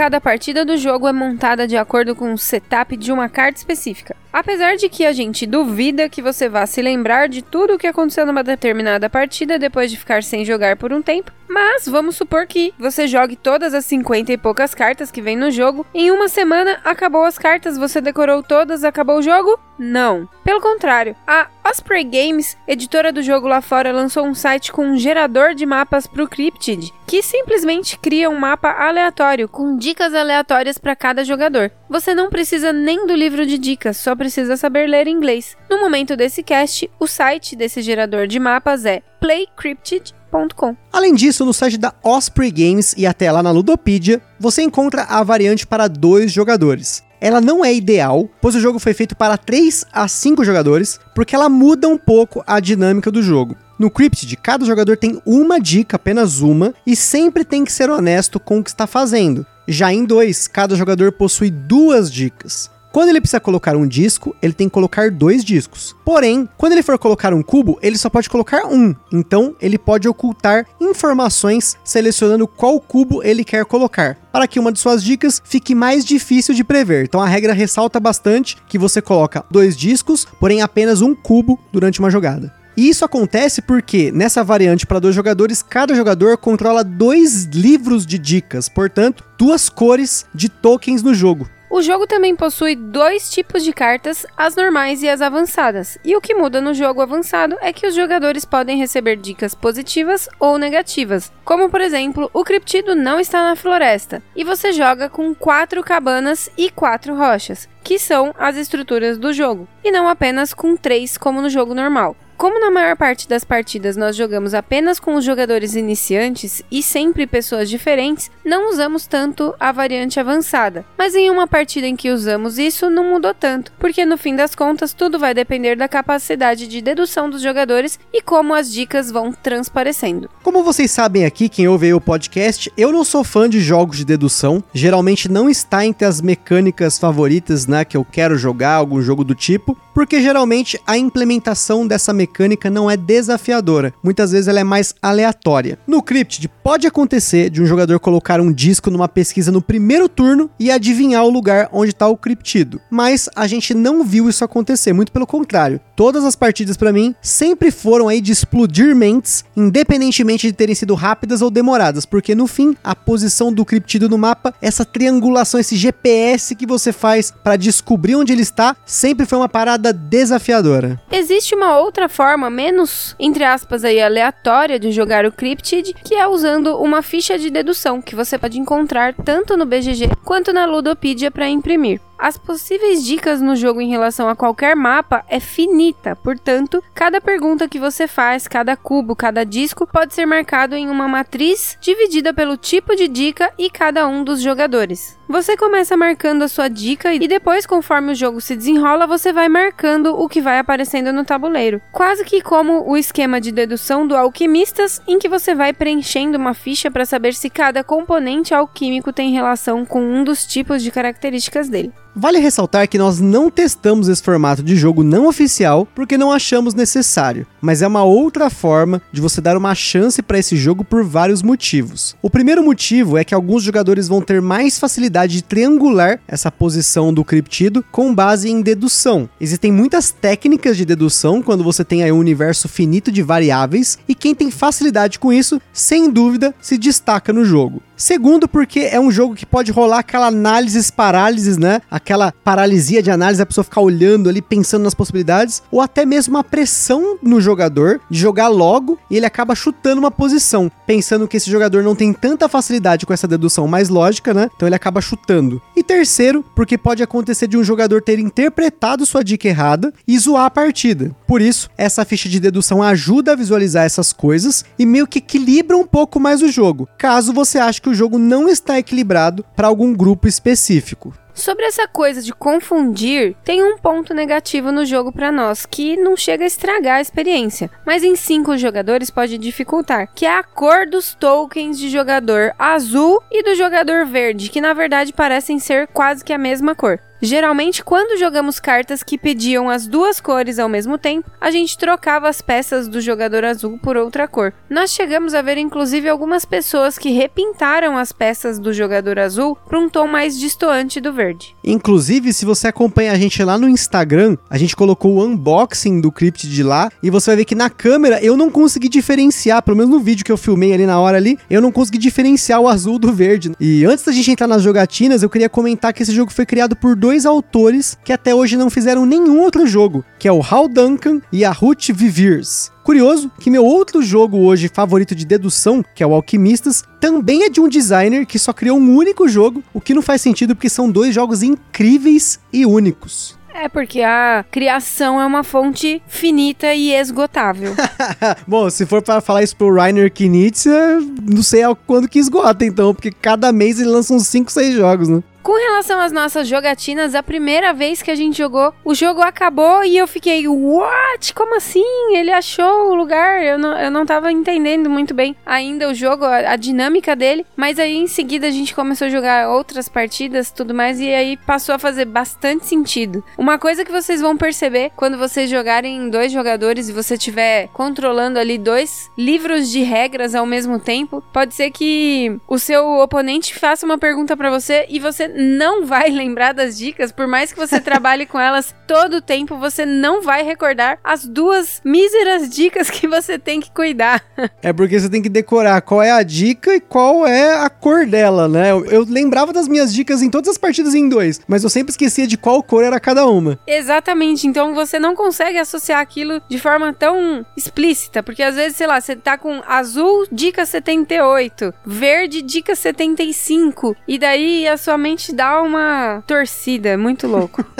Cada 0.00 0.18
partida 0.18 0.64
do 0.64 0.78
jogo 0.78 1.06
é 1.06 1.12
montada 1.12 1.68
de 1.68 1.76
acordo 1.76 2.16
com 2.16 2.32
o 2.32 2.38
setup 2.38 2.96
de 2.96 3.12
uma 3.12 3.28
carta 3.28 3.58
específica. 3.58 4.16
Apesar 4.32 4.76
de 4.76 4.88
que 4.88 5.04
a 5.04 5.12
gente 5.12 5.46
duvida 5.46 6.08
que 6.08 6.22
você 6.22 6.48
vá 6.48 6.64
se 6.66 6.80
lembrar 6.80 7.28
de 7.28 7.42
tudo 7.42 7.74
o 7.74 7.78
que 7.78 7.86
aconteceu 7.86 8.24
numa 8.24 8.42
determinada 8.42 9.10
partida 9.10 9.58
depois 9.58 9.90
de 9.90 9.96
ficar 9.96 10.22
sem 10.22 10.44
jogar 10.44 10.76
por 10.76 10.92
um 10.92 11.02
tempo, 11.02 11.32
mas 11.48 11.86
vamos 11.88 12.14
supor 12.14 12.46
que 12.46 12.72
você 12.78 13.08
jogue 13.08 13.34
todas 13.34 13.74
as 13.74 13.84
50 13.84 14.32
e 14.32 14.38
poucas 14.38 14.72
cartas 14.72 15.10
que 15.10 15.20
vem 15.20 15.36
no 15.36 15.50
jogo. 15.50 15.84
Em 15.92 16.12
uma 16.12 16.28
semana, 16.28 16.80
acabou 16.84 17.24
as 17.24 17.36
cartas, 17.36 17.76
você 17.76 18.00
decorou 18.00 18.40
todas, 18.42 18.84
acabou 18.84 19.18
o 19.18 19.22
jogo? 19.22 19.58
Não. 19.76 20.28
Pelo 20.44 20.60
contrário, 20.60 21.16
a 21.26 21.48
Osprey 21.68 22.04
Games, 22.04 22.56
editora 22.68 23.10
do 23.12 23.22
jogo 23.22 23.48
lá 23.48 23.60
fora, 23.60 23.92
lançou 23.92 24.24
um 24.24 24.34
site 24.34 24.70
com 24.70 24.86
um 24.86 24.96
gerador 24.96 25.54
de 25.54 25.66
mapas 25.66 26.06
para 26.06 26.22
o 26.22 26.28
Cryptid, 26.28 26.92
que 27.06 27.22
simplesmente 27.22 27.98
cria 27.98 28.30
um 28.30 28.38
mapa 28.38 28.70
aleatório 28.70 29.48
com 29.48 29.76
dicas 29.76 30.14
aleatórias 30.14 30.78
para 30.78 30.94
cada 30.94 31.24
jogador. 31.24 31.72
Você 31.90 32.14
não 32.14 32.30
precisa 32.30 32.72
nem 32.72 33.04
do 33.04 33.16
livro 33.16 33.44
de 33.44 33.58
dicas, 33.58 33.96
só 33.96 34.14
precisa 34.14 34.56
saber 34.56 34.88
ler 34.88 35.08
inglês. 35.08 35.56
No 35.68 35.80
momento 35.80 36.16
desse 36.16 36.40
cast, 36.40 36.88
o 37.00 37.06
site 37.08 37.56
desse 37.56 37.82
gerador 37.82 38.28
de 38.28 38.38
mapas 38.38 38.86
é 38.86 39.02
playcryptid.com. 39.18 40.76
Além 40.92 41.16
disso, 41.16 41.44
no 41.44 41.52
site 41.52 41.76
da 41.76 41.92
Osprey 42.04 42.52
Games 42.52 42.94
e 42.96 43.08
até 43.08 43.32
lá 43.32 43.42
na 43.42 43.50
Ludopedia, 43.50 44.22
você 44.38 44.62
encontra 44.62 45.02
a 45.02 45.24
variante 45.24 45.66
para 45.66 45.88
dois 45.88 46.30
jogadores. 46.30 47.02
Ela 47.20 47.40
não 47.40 47.64
é 47.64 47.74
ideal, 47.74 48.30
pois 48.40 48.54
o 48.54 48.60
jogo 48.60 48.78
foi 48.78 48.94
feito 48.94 49.16
para 49.16 49.36
3 49.36 49.84
a 49.92 50.06
5 50.06 50.44
jogadores, 50.44 51.00
porque 51.12 51.34
ela 51.34 51.48
muda 51.48 51.88
um 51.88 51.98
pouco 51.98 52.40
a 52.46 52.60
dinâmica 52.60 53.10
do 53.10 53.20
jogo. 53.20 53.56
No 53.80 53.90
Cryptid, 53.90 54.36
cada 54.36 54.64
jogador 54.64 54.96
tem 54.96 55.20
uma 55.26 55.58
dica, 55.58 55.96
apenas 55.96 56.40
uma, 56.40 56.72
e 56.86 56.94
sempre 56.94 57.44
tem 57.44 57.64
que 57.64 57.72
ser 57.72 57.90
honesto 57.90 58.38
com 58.38 58.60
o 58.60 58.64
que 58.64 58.70
está 58.70 58.86
fazendo. 58.86 59.44
Já 59.72 59.92
em 59.92 60.04
dois, 60.04 60.48
cada 60.48 60.74
jogador 60.74 61.12
possui 61.12 61.48
duas 61.48 62.10
dicas. 62.10 62.68
Quando 62.90 63.10
ele 63.10 63.20
precisa 63.20 63.38
colocar 63.38 63.76
um 63.76 63.86
disco, 63.86 64.34
ele 64.42 64.52
tem 64.52 64.68
que 64.68 64.74
colocar 64.74 65.12
dois 65.12 65.44
discos. 65.44 65.94
Porém, 66.04 66.48
quando 66.58 66.72
ele 66.72 66.82
for 66.82 66.98
colocar 66.98 67.32
um 67.32 67.40
cubo, 67.40 67.78
ele 67.80 67.96
só 67.96 68.10
pode 68.10 68.28
colocar 68.28 68.66
um. 68.66 68.92
Então, 69.12 69.54
ele 69.60 69.78
pode 69.78 70.08
ocultar 70.08 70.66
informações 70.80 71.76
selecionando 71.84 72.48
qual 72.48 72.80
cubo 72.80 73.22
ele 73.22 73.44
quer 73.44 73.64
colocar, 73.64 74.16
para 74.32 74.48
que 74.48 74.58
uma 74.58 74.72
de 74.72 74.80
suas 74.80 75.04
dicas 75.04 75.40
fique 75.44 75.72
mais 75.72 76.04
difícil 76.04 76.52
de 76.52 76.64
prever. 76.64 77.04
Então, 77.04 77.20
a 77.20 77.28
regra 77.28 77.52
ressalta 77.52 78.00
bastante 78.00 78.56
que 78.66 78.76
você 78.76 79.00
coloca 79.00 79.44
dois 79.48 79.76
discos, 79.76 80.26
porém 80.40 80.60
apenas 80.60 81.00
um 81.00 81.14
cubo 81.14 81.60
durante 81.72 82.00
uma 82.00 82.10
jogada. 82.10 82.59
E 82.76 82.88
isso 82.88 83.04
acontece 83.04 83.60
porque, 83.60 84.10
nessa 84.12 84.44
variante 84.44 84.86
para 84.86 85.00
dois 85.00 85.14
jogadores, 85.14 85.62
cada 85.62 85.94
jogador 85.94 86.36
controla 86.38 86.84
dois 86.84 87.44
livros 87.44 88.06
de 88.06 88.18
dicas, 88.18 88.68
portanto, 88.68 89.24
duas 89.38 89.68
cores 89.68 90.26
de 90.34 90.48
tokens 90.48 91.02
no 91.02 91.14
jogo. 91.14 91.48
O 91.70 91.82
jogo 91.82 92.04
também 92.04 92.34
possui 92.34 92.74
dois 92.74 93.30
tipos 93.30 93.62
de 93.62 93.72
cartas, 93.72 94.26
as 94.36 94.56
normais 94.56 95.04
e 95.04 95.08
as 95.08 95.20
avançadas. 95.20 95.96
E 96.04 96.16
o 96.16 96.20
que 96.20 96.34
muda 96.34 96.60
no 96.60 96.74
jogo 96.74 97.00
avançado 97.00 97.56
é 97.60 97.72
que 97.72 97.86
os 97.86 97.94
jogadores 97.94 98.44
podem 98.44 98.76
receber 98.76 99.14
dicas 99.14 99.54
positivas 99.54 100.28
ou 100.40 100.58
negativas, 100.58 101.30
como 101.44 101.70
por 101.70 101.80
exemplo, 101.80 102.28
o 102.34 102.42
criptido 102.42 102.96
não 102.96 103.20
está 103.20 103.44
na 103.44 103.54
floresta, 103.54 104.20
e 104.34 104.42
você 104.42 104.72
joga 104.72 105.08
com 105.08 105.32
quatro 105.32 105.80
cabanas 105.84 106.50
e 106.58 106.70
quatro 106.70 107.14
rochas, 107.14 107.68
que 107.84 108.00
são 108.00 108.34
as 108.36 108.56
estruturas 108.56 109.16
do 109.16 109.32
jogo, 109.32 109.68
e 109.84 109.92
não 109.92 110.08
apenas 110.08 110.52
com 110.52 110.76
três 110.76 111.16
como 111.16 111.40
no 111.40 111.48
jogo 111.48 111.72
normal. 111.72 112.16
Como 112.40 112.58
na 112.58 112.70
maior 112.70 112.96
parte 112.96 113.28
das 113.28 113.44
partidas 113.44 113.98
nós 113.98 114.16
jogamos 114.16 114.54
apenas 114.54 114.98
com 114.98 115.14
os 115.14 115.22
jogadores 115.22 115.74
iniciantes 115.74 116.62
e 116.72 116.82
sempre 116.82 117.26
pessoas 117.26 117.68
diferentes, 117.68 118.30
não 118.42 118.70
usamos 118.70 119.06
tanto 119.06 119.54
a 119.60 119.70
variante 119.70 120.18
avançada. 120.18 120.86
Mas 120.96 121.14
em 121.14 121.28
uma 121.28 121.46
partida 121.46 121.86
em 121.86 121.94
que 121.94 122.10
usamos 122.10 122.56
isso, 122.56 122.88
não 122.88 123.10
mudou 123.10 123.34
tanto, 123.34 123.70
porque 123.78 124.06
no 124.06 124.16
fim 124.16 124.34
das 124.34 124.54
contas 124.54 124.94
tudo 124.94 125.18
vai 125.18 125.34
depender 125.34 125.76
da 125.76 125.86
capacidade 125.86 126.66
de 126.66 126.80
dedução 126.80 127.28
dos 127.28 127.42
jogadores 127.42 128.00
e 128.10 128.22
como 128.22 128.54
as 128.54 128.72
dicas 128.72 129.10
vão 129.10 129.32
transparecendo. 129.32 130.30
Como 130.42 130.64
vocês 130.64 130.90
sabem 130.90 131.26
aqui, 131.26 131.46
quem 131.46 131.68
ouve 131.68 131.92
o 131.92 132.00
podcast, 132.00 132.72
eu 132.74 132.90
não 132.90 133.04
sou 133.04 133.22
fã 133.22 133.50
de 133.50 133.60
jogos 133.60 133.98
de 133.98 134.04
dedução. 134.06 134.64
Geralmente 134.72 135.30
não 135.30 135.50
está 135.50 135.84
entre 135.84 136.06
as 136.06 136.22
mecânicas 136.22 136.98
favoritas, 136.98 137.66
né, 137.66 137.84
que 137.84 137.98
eu 137.98 138.04
quero 138.10 138.38
jogar, 138.38 138.76
algum 138.76 139.02
jogo 139.02 139.24
do 139.24 139.34
tipo, 139.34 139.76
porque 139.92 140.22
geralmente 140.22 140.80
a 140.86 140.96
implementação 140.96 141.86
dessa 141.86 142.14
mecânica 142.14 142.29
não 142.70 142.90
é 142.90 142.96
desafiadora. 142.96 143.92
Muitas 144.02 144.32
vezes 144.32 144.48
ela 144.48 144.60
é 144.60 144.64
mais 144.64 144.94
aleatória. 145.02 145.78
No 145.86 146.02
Cryptid 146.02 146.48
pode 146.62 146.86
acontecer 146.86 147.50
de 147.50 147.62
um 147.62 147.66
jogador 147.66 147.98
colocar 147.98 148.40
um 148.40 148.52
disco 148.52 148.90
numa 148.90 149.08
pesquisa 149.08 149.50
no 149.50 149.62
primeiro 149.62 150.08
turno 150.08 150.50
e 150.58 150.70
adivinhar 150.70 151.24
o 151.24 151.30
lugar 151.30 151.68
onde 151.72 151.90
está 151.90 152.06
o 152.08 152.16
criptido. 152.16 152.80
Mas 152.90 153.28
a 153.34 153.46
gente 153.46 153.74
não 153.74 154.04
viu 154.04 154.28
isso 154.28 154.44
acontecer, 154.44 154.92
muito 154.92 155.12
pelo 155.12 155.26
contrário. 155.26 155.80
Todas 155.96 156.24
as 156.24 156.36
partidas 156.36 156.76
para 156.76 156.92
mim 156.92 157.14
sempre 157.20 157.70
foram 157.70 158.08
aí 158.08 158.20
de 158.20 158.32
explodir 158.32 158.94
mentes, 158.94 159.44
independentemente 159.56 160.46
de 160.46 160.52
terem 160.52 160.74
sido 160.74 160.94
rápidas 160.94 161.42
ou 161.42 161.50
demoradas, 161.50 162.06
porque 162.06 162.34
no 162.34 162.46
fim 162.46 162.76
a 162.82 162.94
posição 162.94 163.52
do 163.52 163.64
criptido 163.64 164.08
no 164.08 164.16
mapa, 164.16 164.54
essa 164.62 164.84
triangulação, 164.84 165.60
esse 165.60 165.76
GPS 165.76 166.54
que 166.54 166.66
você 166.66 166.92
faz 166.92 167.30
para 167.30 167.56
descobrir 167.56 168.16
onde 168.16 168.32
ele 168.32 168.42
está, 168.42 168.76
sempre 168.86 169.26
foi 169.26 169.38
uma 169.38 169.48
parada 169.48 169.92
desafiadora. 169.92 171.00
Existe 171.10 171.54
uma 171.54 171.78
outra 171.78 172.08
forma 172.08 172.19
menos, 172.50 173.16
entre 173.18 173.44
aspas 173.44 173.82
aí, 173.82 174.00
aleatória 174.00 174.78
de 174.78 174.92
jogar 174.92 175.24
o 175.24 175.32
Cryptid, 175.32 175.94
que 176.04 176.14
é 176.14 176.26
usando 176.26 176.76
uma 176.76 177.00
ficha 177.00 177.38
de 177.38 177.48
dedução 177.48 178.02
que 178.02 178.14
você 178.14 178.36
pode 178.36 178.58
encontrar 178.58 179.14
tanto 179.14 179.56
no 179.56 179.64
BGG 179.64 180.10
quanto 180.22 180.52
na 180.52 180.66
Ludopedia 180.66 181.30
para 181.30 181.48
imprimir. 181.48 182.00
As 182.18 182.36
possíveis 182.36 183.02
dicas 183.02 183.40
no 183.40 183.56
jogo 183.56 183.80
em 183.80 183.88
relação 183.88 184.28
a 184.28 184.36
qualquer 184.36 184.76
mapa 184.76 185.24
é 185.28 185.40
finita, 185.40 186.14
portanto, 186.14 186.84
cada 186.94 187.18
pergunta 187.18 187.66
que 187.66 187.78
você 187.78 188.06
faz, 188.06 188.46
cada 188.46 188.76
cubo, 188.76 189.16
cada 189.16 189.42
disco 189.42 189.86
pode 189.86 190.12
ser 190.12 190.26
marcado 190.26 190.74
em 190.74 190.90
uma 190.90 191.08
matriz 191.08 191.78
dividida 191.80 192.34
pelo 192.34 192.58
tipo 192.58 192.94
de 192.94 193.08
dica 193.08 193.50
e 193.56 193.70
cada 193.70 194.06
um 194.06 194.22
dos 194.22 194.42
jogadores. 194.42 195.18
Você 195.30 195.56
começa 195.56 195.96
marcando 195.96 196.42
a 196.42 196.48
sua 196.48 196.66
dica 196.66 197.14
e 197.14 197.28
depois, 197.28 197.64
conforme 197.64 198.10
o 198.10 198.14
jogo 198.16 198.40
se 198.40 198.56
desenrola, 198.56 199.06
você 199.06 199.32
vai 199.32 199.48
marcando 199.48 200.06
o 200.06 200.28
que 200.28 200.40
vai 200.40 200.58
aparecendo 200.58 201.12
no 201.12 201.24
tabuleiro. 201.24 201.80
Quase 201.92 202.24
que 202.24 202.42
como 202.42 202.90
o 202.90 202.96
esquema 202.96 203.40
de 203.40 203.52
dedução 203.52 204.08
do 204.08 204.16
Alquimistas, 204.16 205.00
em 205.06 205.20
que 205.20 205.28
você 205.28 205.54
vai 205.54 205.72
preenchendo 205.72 206.36
uma 206.36 206.52
ficha 206.52 206.90
para 206.90 207.06
saber 207.06 207.32
se 207.32 207.48
cada 207.48 207.84
componente 207.84 208.52
alquímico 208.52 209.12
tem 209.12 209.30
relação 209.30 209.84
com 209.84 210.02
um 210.02 210.24
dos 210.24 210.44
tipos 210.44 210.82
de 210.82 210.90
características 210.90 211.68
dele. 211.68 211.92
Vale 212.14 212.40
ressaltar 212.40 212.88
que 212.88 212.98
nós 212.98 213.20
não 213.20 213.48
testamos 213.48 214.08
esse 214.08 214.22
formato 214.22 214.64
de 214.64 214.74
jogo 214.74 215.04
não 215.04 215.28
oficial 215.28 215.86
porque 215.94 216.18
não 216.18 216.32
achamos 216.32 216.74
necessário, 216.74 217.46
mas 217.60 217.82
é 217.82 217.86
uma 217.86 218.02
outra 218.02 218.50
forma 218.50 219.00
de 219.12 219.20
você 219.20 219.40
dar 219.40 219.56
uma 219.56 219.76
chance 219.76 220.20
para 220.20 220.38
esse 220.38 220.56
jogo 220.56 220.84
por 220.84 221.04
vários 221.04 221.40
motivos. 221.40 222.16
O 222.20 222.28
primeiro 222.28 222.64
motivo 222.64 223.16
é 223.16 223.24
que 223.24 223.32
alguns 223.32 223.62
jogadores 223.62 224.08
vão 224.08 224.20
ter 224.20 224.42
mais 224.42 224.76
facilidade 224.76 225.19
de 225.26 225.42
triangular 225.42 226.20
essa 226.26 226.50
posição 226.50 227.12
do 227.12 227.24
criptido 227.24 227.84
com 227.90 228.14
base 228.14 228.50
em 228.50 228.60
dedução. 228.60 229.28
Existem 229.40 229.72
muitas 229.72 230.10
técnicas 230.10 230.76
de 230.76 230.84
dedução 230.84 231.42
quando 231.42 231.64
você 231.64 231.84
tem 231.84 232.02
aí 232.02 232.12
um 232.12 232.18
universo 232.18 232.68
finito 232.68 233.10
de 233.10 233.22
variáveis 233.22 233.98
e 234.08 234.14
quem 234.14 234.34
tem 234.34 234.50
facilidade 234.50 235.18
com 235.18 235.32
isso, 235.32 235.60
sem 235.72 236.10
dúvida, 236.10 236.54
se 236.60 236.76
destaca 236.78 237.32
no 237.32 237.44
jogo. 237.44 237.82
Segundo, 238.00 238.48
porque 238.48 238.80
é 238.80 238.98
um 238.98 239.10
jogo 239.10 239.34
que 239.34 239.44
pode 239.44 239.70
rolar 239.70 239.98
aquela 239.98 240.28
análise 240.28 240.90
parálises, 240.90 241.58
né? 241.58 241.82
Aquela 241.90 242.32
paralisia 242.42 243.02
de 243.02 243.10
análise, 243.10 243.42
a 243.42 243.46
pessoa 243.46 243.62
ficar 243.62 243.82
olhando 243.82 244.26
ali, 244.30 244.40
pensando 244.40 244.84
nas 244.84 244.94
possibilidades, 244.94 245.62
ou 245.70 245.82
até 245.82 246.06
mesmo 246.06 246.34
uma 246.34 246.42
pressão 246.42 247.18
no 247.22 247.42
jogador 247.42 248.00
de 248.10 248.18
jogar 248.18 248.48
logo 248.48 248.98
e 249.10 249.18
ele 249.18 249.26
acaba 249.26 249.54
chutando 249.54 249.98
uma 249.98 250.10
posição, 250.10 250.72
pensando 250.86 251.28
que 251.28 251.36
esse 251.36 251.50
jogador 251.50 251.82
não 251.82 251.94
tem 251.94 252.10
tanta 252.14 252.48
facilidade 252.48 253.04
com 253.04 253.12
essa 253.12 253.28
dedução 253.28 253.68
mais 253.68 253.90
lógica, 253.90 254.32
né? 254.32 254.48
Então 254.56 254.66
ele 254.66 254.76
acaba 254.76 255.02
chutando. 255.10 255.60
E 255.76 255.82
terceiro, 255.82 256.44
porque 256.54 256.78
pode 256.78 257.02
acontecer 257.02 257.48
de 257.48 257.56
um 257.56 257.64
jogador 257.64 258.02
ter 258.02 258.18
interpretado 258.18 259.04
sua 259.04 259.24
dica 259.24 259.48
errada 259.48 259.92
e 260.06 260.18
zoar 260.18 260.44
a 260.44 260.50
partida. 260.50 261.14
Por 261.26 261.40
isso, 261.40 261.68
essa 261.76 262.04
ficha 262.04 262.28
de 262.28 262.38
dedução 262.38 262.82
ajuda 262.82 263.32
a 263.32 263.36
visualizar 263.36 263.84
essas 263.84 264.12
coisas 264.12 264.64
e 264.78 264.86
meio 264.86 265.06
que 265.06 265.18
equilibra 265.18 265.76
um 265.76 265.86
pouco 265.86 266.20
mais 266.20 266.42
o 266.42 266.48
jogo, 266.48 266.88
caso 266.98 267.32
você 267.32 267.58
ache 267.58 267.80
que 267.80 267.88
o 267.88 267.94
jogo 267.94 268.18
não 268.18 268.48
está 268.48 268.78
equilibrado 268.78 269.44
para 269.56 269.68
algum 269.68 269.92
grupo 269.92 270.28
específico. 270.28 271.12
Sobre 271.34 271.64
essa 271.64 271.86
coisa 271.86 272.22
de 272.22 272.32
confundir, 272.32 273.34
tem 273.44 273.62
um 273.62 273.78
ponto 273.78 274.12
negativo 274.12 274.70
no 274.72 274.84
jogo 274.84 275.12
para 275.12 275.32
nós, 275.32 275.64
que 275.64 275.96
não 275.96 276.16
chega 276.16 276.44
a 276.44 276.46
estragar 276.46 276.96
a 276.96 277.00
experiência, 277.00 277.70
mas 277.86 278.02
em 278.02 278.16
cinco 278.16 278.56
jogadores 278.56 279.10
pode 279.10 279.38
dificultar, 279.38 280.12
que 280.14 280.26
é 280.26 280.38
a 280.38 280.42
cor 280.42 280.86
dos 280.86 281.14
tokens 281.14 281.78
de 281.78 281.88
jogador 281.88 282.54
azul 282.58 283.22
e 283.30 283.42
do 283.42 283.54
jogador 283.54 284.06
verde, 284.06 284.50
que 284.50 284.60
na 284.60 284.72
verdade 284.72 285.12
parecem 285.12 285.58
ser 285.58 285.86
quase 285.88 286.24
que 286.24 286.32
a 286.32 286.38
mesma 286.38 286.74
cor. 286.74 287.00
Geralmente, 287.22 287.84
quando 287.84 288.18
jogamos 288.18 288.58
cartas 288.58 289.02
que 289.02 289.18
pediam 289.18 289.68
as 289.68 289.86
duas 289.86 290.20
cores 290.20 290.58
ao 290.58 290.70
mesmo 290.70 290.96
tempo, 290.96 291.30
a 291.38 291.50
gente 291.50 291.76
trocava 291.76 292.26
as 292.28 292.40
peças 292.40 292.88
do 292.88 292.98
jogador 292.98 293.44
azul 293.44 293.78
por 293.78 293.94
outra 293.94 294.26
cor. 294.26 294.54
Nós 294.70 294.90
chegamos 294.90 295.34
a 295.34 295.42
ver 295.42 295.58
inclusive 295.58 296.08
algumas 296.08 296.46
pessoas 296.46 296.96
que 296.96 297.10
repintaram 297.10 297.98
as 297.98 298.10
peças 298.10 298.58
do 298.58 298.72
jogador 298.72 299.18
azul 299.18 299.54
para 299.68 299.78
um 299.78 299.90
tom 299.90 300.06
mais 300.06 300.38
distoante 300.38 300.98
do 300.98 301.12
verde. 301.12 301.54
Inclusive, 301.62 302.32
se 302.32 302.46
você 302.46 302.68
acompanha 302.68 303.12
a 303.12 303.18
gente 303.18 303.42
lá 303.44 303.58
no 303.58 303.68
Instagram, 303.68 304.38
a 304.48 304.56
gente 304.56 304.74
colocou 304.74 305.16
o 305.16 305.22
unboxing 305.22 306.00
do 306.00 306.10
Crypt 306.10 306.48
de 306.48 306.62
lá 306.62 306.90
e 307.02 307.10
você 307.10 307.32
vai 307.32 307.36
ver 307.36 307.44
que 307.44 307.54
na 307.54 307.68
câmera 307.68 308.18
eu 308.24 308.34
não 308.34 308.48
consegui 308.48 308.88
diferenciar, 308.88 309.62
pelo 309.62 309.76
menos 309.76 309.90
no 309.90 310.00
vídeo 310.00 310.24
que 310.24 310.32
eu 310.32 310.38
filmei 310.38 310.72
ali 310.72 310.86
na 310.86 310.98
hora 310.98 311.18
ali, 311.18 311.38
eu 311.50 311.60
não 311.60 311.70
consegui 311.70 311.98
diferenciar 311.98 312.60
o 312.60 312.68
azul 312.68 312.98
do 312.98 313.12
verde. 313.12 313.52
E 313.60 313.84
antes 313.84 314.06
da 314.06 314.12
gente 314.12 314.30
entrar 314.30 314.46
nas 314.46 314.62
jogatinas, 314.62 315.22
eu 315.22 315.28
queria 315.28 315.50
comentar 315.50 315.92
que 315.92 316.02
esse 316.02 316.12
jogo 316.12 316.32
foi 316.32 316.46
criado 316.46 316.74
por 316.74 316.96
dois 316.96 317.09
dois 317.10 317.26
autores 317.26 317.98
que 318.04 318.12
até 318.12 318.32
hoje 318.32 318.56
não 318.56 318.70
fizeram 318.70 319.04
nenhum 319.04 319.40
outro 319.40 319.66
jogo, 319.66 320.04
que 320.16 320.28
é 320.28 320.32
o 320.32 320.40
Hal 320.40 320.68
Duncan 320.68 321.20
e 321.32 321.44
a 321.44 321.50
Ruth 321.50 321.88
Viviers. 321.92 322.70
Curioso 322.84 323.28
que 323.40 323.50
meu 323.50 323.64
outro 323.64 324.00
jogo 324.00 324.38
hoje 324.38 324.70
favorito 324.72 325.12
de 325.12 325.26
dedução, 325.26 325.84
que 325.92 326.04
é 326.04 326.06
o 326.06 326.14
Alquimistas, 326.14 326.84
também 327.00 327.42
é 327.42 327.48
de 327.48 327.60
um 327.60 327.68
designer 327.68 328.24
que 328.24 328.38
só 328.38 328.52
criou 328.52 328.78
um 328.78 328.94
único 328.94 329.26
jogo, 329.26 329.60
o 329.74 329.80
que 329.80 329.92
não 329.92 330.02
faz 330.02 330.22
sentido 330.22 330.54
porque 330.54 330.68
são 330.68 330.88
dois 330.88 331.12
jogos 331.12 331.42
incríveis 331.42 332.38
e 332.52 332.64
únicos. 332.64 333.36
É, 333.52 333.68
porque 333.68 334.02
a 334.02 334.44
criação 334.48 335.20
é 335.20 335.26
uma 335.26 335.42
fonte 335.42 336.00
finita 336.06 336.72
e 336.72 336.92
esgotável. 336.92 337.74
Bom, 338.46 338.70
se 338.70 338.86
for 338.86 339.02
para 339.02 339.20
falar 339.20 339.42
isso 339.42 339.56
pro 339.56 339.74
Rainer 339.74 340.12
Knizia, 340.12 341.00
não 341.28 341.42
sei 341.42 341.62
quando 341.88 342.08
que 342.08 342.20
esgota, 342.20 342.64
então, 342.64 342.94
porque 342.94 343.10
cada 343.10 343.50
mês 343.50 343.80
ele 343.80 343.90
lança 343.90 344.14
uns 344.14 344.28
5, 344.28 344.52
6 344.52 344.74
jogos, 344.76 345.08
né? 345.08 345.20
Com 345.42 345.52
relação 345.52 345.98
às 345.98 346.12
nossas 346.12 346.46
jogatinas, 346.46 347.14
a 347.14 347.22
primeira 347.22 347.72
vez 347.72 348.02
que 348.02 348.10
a 348.10 348.14
gente 348.14 348.36
jogou, 348.36 348.74
o 348.84 348.94
jogo 348.94 349.22
acabou 349.22 349.82
e 349.82 349.96
eu 349.96 350.06
fiquei, 350.06 350.46
what? 350.46 351.32
Como 351.34 351.56
assim? 351.56 351.82
Ele 352.14 352.30
achou 352.30 352.90
o 352.90 352.94
lugar? 352.94 353.42
Eu 353.42 353.58
não, 353.58 353.78
eu 353.78 353.90
não 353.90 354.04
tava 354.04 354.30
entendendo 354.30 354.90
muito 354.90 355.14
bem 355.14 355.34
ainda 355.46 355.88
o 355.88 355.94
jogo, 355.94 356.26
a, 356.26 356.52
a 356.52 356.56
dinâmica 356.56 357.16
dele, 357.16 357.46
mas 357.56 357.78
aí 357.78 357.96
em 357.96 358.06
seguida 358.06 358.48
a 358.48 358.50
gente 358.50 358.74
começou 358.74 359.06
a 359.06 359.10
jogar 359.10 359.48
outras 359.48 359.88
partidas 359.88 360.50
tudo 360.50 360.74
mais 360.74 361.00
e 361.00 361.08
aí 361.08 361.38
passou 361.38 361.74
a 361.74 361.78
fazer 361.78 362.04
bastante 362.04 362.66
sentido. 362.66 363.24
Uma 363.38 363.58
coisa 363.58 363.84
que 363.84 363.92
vocês 363.92 364.20
vão 364.20 364.36
perceber 364.36 364.92
quando 364.94 365.16
vocês 365.16 365.48
jogarem 365.48 365.96
em 365.96 366.10
dois 366.10 366.30
jogadores 366.30 366.88
e 366.88 366.92
você 366.92 367.14
estiver 367.14 367.68
controlando 367.68 368.38
ali 368.38 368.58
dois 368.58 369.10
livros 369.16 369.70
de 369.70 369.82
regras 369.82 370.34
ao 370.34 370.44
mesmo 370.44 370.78
tempo, 370.78 371.24
pode 371.32 371.54
ser 371.54 371.70
que 371.70 372.38
o 372.46 372.58
seu 372.58 372.98
oponente 372.98 373.58
faça 373.58 373.86
uma 373.86 373.96
pergunta 373.96 374.36
para 374.36 374.50
você 374.50 374.86
e 374.90 374.98
você 374.98 375.29
não 375.36 375.86
vai 375.86 376.08
lembrar 376.10 376.52
das 376.52 376.76
dicas, 376.76 377.12
por 377.12 377.26
mais 377.26 377.52
que 377.52 377.58
você 377.58 377.78
trabalhe 377.80 378.26
com 378.26 378.38
elas 378.38 378.74
todo 378.86 379.18
o 379.18 379.22
tempo, 379.22 379.56
você 379.56 379.86
não 379.86 380.22
vai 380.22 380.42
recordar 380.42 380.98
as 381.02 381.24
duas 381.24 381.80
míseras 381.84 382.48
dicas 382.48 382.90
que 382.90 383.06
você 383.06 383.38
tem 383.38 383.60
que 383.60 383.70
cuidar. 383.70 384.22
É 384.62 384.72
porque 384.72 384.98
você 384.98 385.08
tem 385.08 385.22
que 385.22 385.28
decorar 385.28 385.80
qual 385.80 386.02
é 386.02 386.10
a 386.10 386.22
dica 386.22 386.74
e 386.74 386.80
qual 386.80 387.26
é 387.26 387.64
a 387.64 387.70
cor 387.70 388.04
dela, 388.04 388.48
né? 388.48 388.72
Eu, 388.72 388.84
eu 388.86 389.06
lembrava 389.08 389.52
das 389.52 389.68
minhas 389.68 389.92
dicas 389.92 390.22
em 390.22 390.30
todas 390.30 390.48
as 390.50 390.58
partidas 390.58 390.94
em 390.94 391.08
dois, 391.08 391.40
mas 391.46 391.62
eu 391.62 391.70
sempre 391.70 391.90
esquecia 391.90 392.26
de 392.26 392.36
qual 392.36 392.62
cor 392.62 392.84
era 392.84 393.00
cada 393.00 393.26
uma. 393.26 393.58
Exatamente, 393.66 394.46
então 394.46 394.74
você 394.74 394.98
não 394.98 395.14
consegue 395.14 395.58
associar 395.58 396.00
aquilo 396.00 396.42
de 396.48 396.58
forma 396.58 396.92
tão 396.92 397.44
explícita, 397.56 398.22
porque 398.22 398.42
às 398.42 398.54
vezes, 398.54 398.76
sei 398.76 398.86
lá, 398.86 399.00
você 399.00 399.16
tá 399.16 399.38
com 399.38 399.62
azul, 399.66 400.26
dica 400.30 400.66
78, 400.66 401.72
verde, 401.84 402.42
dica 402.42 402.74
75, 402.74 403.96
e 404.06 404.18
daí 404.18 404.66
a 404.68 404.76
sua 404.76 404.98
mente 404.98 405.19
realmente 405.20 405.32
dá 405.34 405.60
uma 405.60 406.22
torcida, 406.26 406.96
muito 406.96 407.26
louco. 407.26 407.64